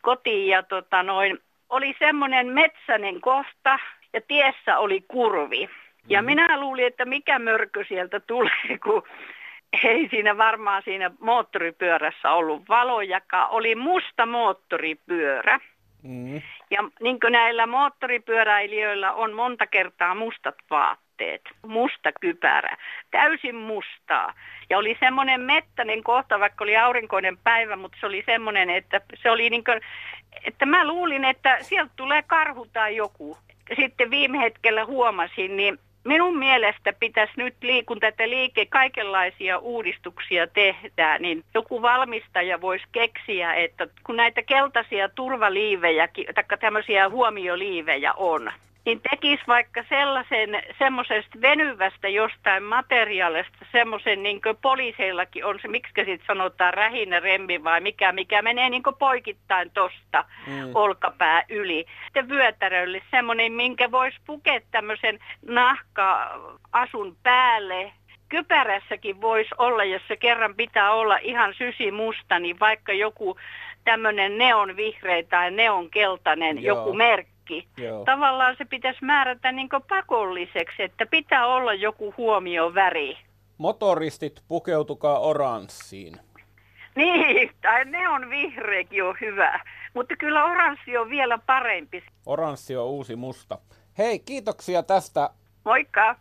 kotiin 0.03 0.49
ja 0.49 0.63
tota 0.63 1.03
noin, 1.03 1.39
oli 1.69 1.97
semmoinen 1.99 2.47
metsäinen 2.47 3.21
kohta 3.21 3.79
ja 4.13 4.21
tiessä 4.29 4.79
oli 4.79 5.05
kurvi. 5.09 5.69
Ja 6.09 6.23
minä 6.23 6.61
luulin, 6.61 6.87
että 6.87 7.05
mikä 7.05 7.39
mörkö 7.39 7.85
sieltä 7.89 8.21
tulee, 8.21 8.79
kun 8.85 9.03
ei 9.83 10.09
siinä 10.09 10.37
varmaan 10.37 10.83
siinä 10.85 11.11
moottoripyörässä 11.21 12.31
ollut 12.31 12.69
valojakaan. 12.69 13.51
Oli 13.51 13.75
musta 13.75 14.27
moottoripyörä. 14.27 15.61
Mm. 16.03 16.43
Ja 16.71 16.89
niin 17.01 17.21
kuin 17.21 17.33
näillä 17.33 17.67
moottoripyöräilijöillä 17.67 19.13
on 19.13 19.33
monta 19.33 19.67
kertaa 19.67 20.15
mustat 20.15 20.55
vaatteet, 20.71 21.43
musta 21.67 22.13
kypärä, 22.21 22.77
täysin 23.11 23.57
mustaa. 23.57 24.35
Ja 24.71 24.79
oli 24.79 24.97
semmoinen 25.01 25.41
mettäinen 25.41 26.03
kohta, 26.03 26.41
vaikka 26.41 26.65
oli 26.65 26.77
aurinkoinen 26.77 27.39
päivä, 27.45 27.77
mutta 27.77 27.99
se 28.01 28.07
oli 28.07 28.23
semmoinen, 28.27 28.71
että 28.71 29.01
se 29.23 29.31
oli 29.31 29.51
niin 29.51 29.65
kuin, 29.65 29.81
että 30.45 30.67
mä 30.67 30.87
luulin, 30.87 31.25
että 31.25 31.59
sieltä 31.61 31.93
tulee 31.97 32.23
karhu 32.23 32.67
tai 32.73 32.97
joku. 32.97 33.39
Sitten 33.77 34.11
viime 34.11 34.39
hetkellä 34.39 34.85
huomasin, 34.85 35.57
niin 35.57 35.79
minun 36.05 36.39
mielestä 36.39 36.93
pitäisi 36.93 37.33
nyt, 37.37 37.55
kun 37.87 38.01
tätä 38.01 38.29
liike 38.29 38.67
kaikenlaisia 38.67 39.59
uudistuksia 39.59 40.47
tehdään, 40.47 41.23
niin 41.23 41.45
joku 41.55 41.83
valmistaja 41.83 42.61
voisi 42.61 42.85
keksiä, 42.93 43.55
että 43.55 43.87
kun 44.07 44.17
näitä 44.17 44.43
keltaisia 44.43 45.09
turvaliivejä, 45.09 46.09
tai 46.35 46.59
tämmöisiä 46.61 47.09
huomioliivejä 47.09 48.13
on, 48.13 48.53
niin 48.85 49.01
tekisi 49.11 49.43
vaikka 49.49 49.85
sellaisen 49.89 50.63
semmoisesta 50.79 51.41
venyvästä 51.41 52.09
jostain 52.09 52.63
materiaalista, 52.63 53.59
semmoisen 53.73 54.23
niin 54.23 54.43
kuin 54.43 54.57
poliiseillakin 54.57 55.45
on 55.45 55.59
se, 55.63 55.69
miksi 55.69 55.93
sitten 55.97 56.27
sanotaan 56.27 56.75
rähinä 56.75 57.21
remmi 57.21 57.65
vai 57.65 57.81
mikä, 57.81 58.13
mikä 58.13 58.43
menee 58.43 58.71
niin 58.71 58.83
kuin 58.83 58.97
poikittain 58.97 59.71
tosta 59.71 60.25
mm. 60.47 60.71
olkapää 60.75 61.45
yli. 61.49 61.87
Sitten 62.05 62.29
vyötärölle 62.29 63.03
semmoinen, 63.11 63.53
minkä 63.53 63.91
voisi 63.91 64.17
pukea 64.27 64.61
tämmöisen 64.71 65.19
nahka-asun 65.47 67.17
päälle, 67.23 67.93
kypärässäkin 68.29 69.21
voisi 69.21 69.51
olla, 69.59 69.85
jos 69.85 70.03
se 70.09 70.17
kerran 70.17 70.55
pitää 70.55 70.93
olla 70.93 71.17
ihan 71.17 71.55
sysi 71.55 71.91
musta, 71.91 72.39
niin 72.39 72.61
vaikka 72.61 72.93
joku 72.93 73.37
tämmöinen 73.85 74.39
neon 74.39 74.77
vihreä 74.77 75.23
tai 75.23 75.51
neon 75.51 75.91
keltainen 75.91 76.63
joku 76.63 76.93
merkki 76.93 77.38
kaikki. 77.49 77.83
Joo. 77.83 78.05
Tavallaan 78.05 78.55
se 78.59 78.65
pitäisi 78.65 79.05
määrätä 79.05 79.53
niin 79.53 79.69
pakolliseksi, 79.89 80.83
että 80.83 81.07
pitää 81.07 81.47
olla 81.47 81.75
joku 81.75 82.15
huomioväri. 82.17 83.19
Motoristit 83.59 84.43
pukeutukaa 84.49 85.19
oranssiin. 85.19 86.17
Niin, 86.95 87.51
tai 87.63 87.85
ne 87.85 88.09
on 88.09 88.31
vihreäkin 88.31 89.05
on 89.05 89.17
hyvä. 89.21 89.61
Mutta 89.95 90.17
kyllä 90.17 90.45
oranssi 90.45 90.97
on 90.97 91.11
vielä 91.11 91.39
parempi. 91.47 92.03
Oranssi 92.27 92.77
on 92.77 92.87
uusi 92.87 93.17
musta. 93.17 93.59
Hei, 93.99 94.19
kiitoksia 94.19 94.83
tästä. 94.83 95.31
Moikka. 95.65 96.17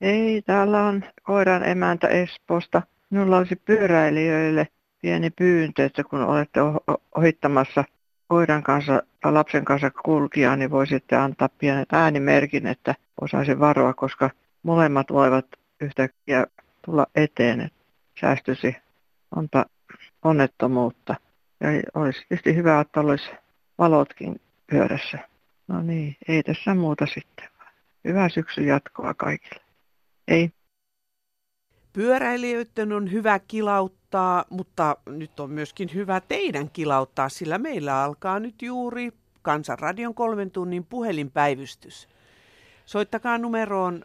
Ei, 0.00 0.42
täällä 0.42 0.82
on 0.82 1.04
koiran 1.22 1.68
emäntä 1.68 2.08
Espoosta. 2.08 2.82
Minulla 3.10 3.38
olisi 3.38 3.56
pyöräilijöille 3.56 4.68
pieni 5.02 5.30
pyyntö, 5.30 5.84
että 5.84 6.04
kun 6.04 6.20
olette 6.20 6.60
ohittamassa 7.16 7.84
koiran 8.28 8.62
kanssa 8.62 9.02
tai 9.20 9.32
lapsen 9.32 9.64
kanssa 9.64 9.90
kulkia, 9.90 10.56
niin 10.56 10.70
voi 10.70 10.86
sitten 10.86 11.20
antaa 11.20 11.48
pienen 11.48 11.86
äänimerkin, 11.92 12.66
että 12.66 12.94
osaisi 13.20 13.58
varoa, 13.58 13.94
koska 13.94 14.30
molemmat 14.62 15.06
voivat 15.10 15.46
yhtäkkiä 15.80 16.46
tulla 16.84 17.06
eteen, 17.14 17.60
että 17.60 17.78
säästyisi 18.20 18.76
monta 19.36 19.66
onnettomuutta. 20.22 21.14
Ja 21.60 21.68
olisi 21.94 22.24
tietysti 22.28 22.56
hyvä, 22.56 22.80
että 22.80 23.00
olisi 23.00 23.30
valotkin 23.78 24.40
pyörässä. 24.66 25.18
No 25.68 25.82
niin, 25.82 26.16
ei 26.28 26.42
tässä 26.42 26.74
muuta 26.74 27.06
sitten. 27.06 27.48
Hyvää 28.04 28.28
syksyn 28.28 28.66
jatkoa 28.66 29.14
kaikille. 29.14 29.62
Ei. 30.28 30.50
Pyöräilijöiden 31.94 32.92
on 32.92 33.12
hyvä 33.12 33.38
kilauttaa, 33.38 34.44
mutta 34.50 34.96
nyt 35.06 35.40
on 35.40 35.50
myöskin 35.50 35.90
hyvä 35.94 36.20
teidän 36.20 36.70
kilauttaa, 36.70 37.28
sillä 37.28 37.58
meillä 37.58 38.02
alkaa 38.02 38.40
nyt 38.40 38.62
juuri 38.62 39.12
Kansanradion 39.42 40.14
kolmen 40.14 40.50
tunnin 40.50 40.84
puhelinpäivystys. 40.84 42.08
Soittakaa 42.86 43.38
numeroon 43.38 44.04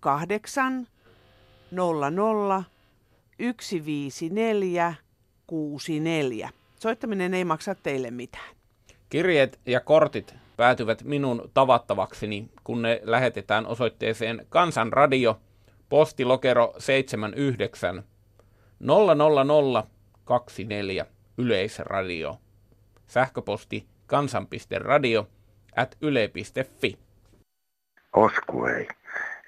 08 0.00 0.86
00 1.70 2.64
154 3.60 4.94
64. 5.46 6.50
Soittaminen 6.80 7.34
ei 7.34 7.44
maksa 7.44 7.74
teille 7.74 8.10
mitään. 8.10 8.56
Kirjeet 9.08 9.60
ja 9.66 9.80
kortit 9.80 10.34
päätyvät 10.56 11.04
minun 11.04 11.50
tavattavakseni, 11.54 12.50
kun 12.64 12.82
ne 12.82 13.00
lähetetään 13.02 13.66
osoitteeseen 13.66 14.46
Kansanradio– 14.48 15.38
postilokero 15.92 16.74
79 16.78 18.04
00024 18.80 21.06
Yleisradio. 21.38 22.38
Sähköposti 23.06 23.86
kansan.radio 24.06 25.28
at 25.76 25.96
yle.fi. 26.00 26.98
Osku 28.12 28.64
ei. 28.64 28.88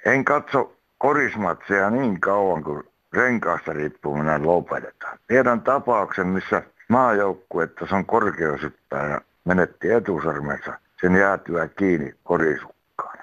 En 0.07 0.25
katso 0.25 0.77
korismatseja 0.99 1.91
niin 1.91 2.21
kauan 2.21 2.65
kuin 2.65 2.85
renkaasta 3.13 3.73
riippuminen 3.73 4.47
lopetetaan. 4.47 5.19
Tiedän 5.27 5.61
tapauksen, 5.61 6.27
missä 6.27 6.63
maajoukkuetta 6.89 7.87
on 7.93 8.07
korkeushyppääjä 8.07 9.21
menetti 9.45 9.93
etusormensa 9.93 10.79
sen 11.01 11.17
jäätyä 11.17 11.69
kiinni 11.69 12.15
korisukkaan 12.25 13.19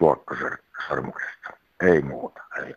luokkosormuksesta. 0.00 1.41
Ei 1.82 2.02
muuta. 2.02 2.42
Ei. 2.56 2.74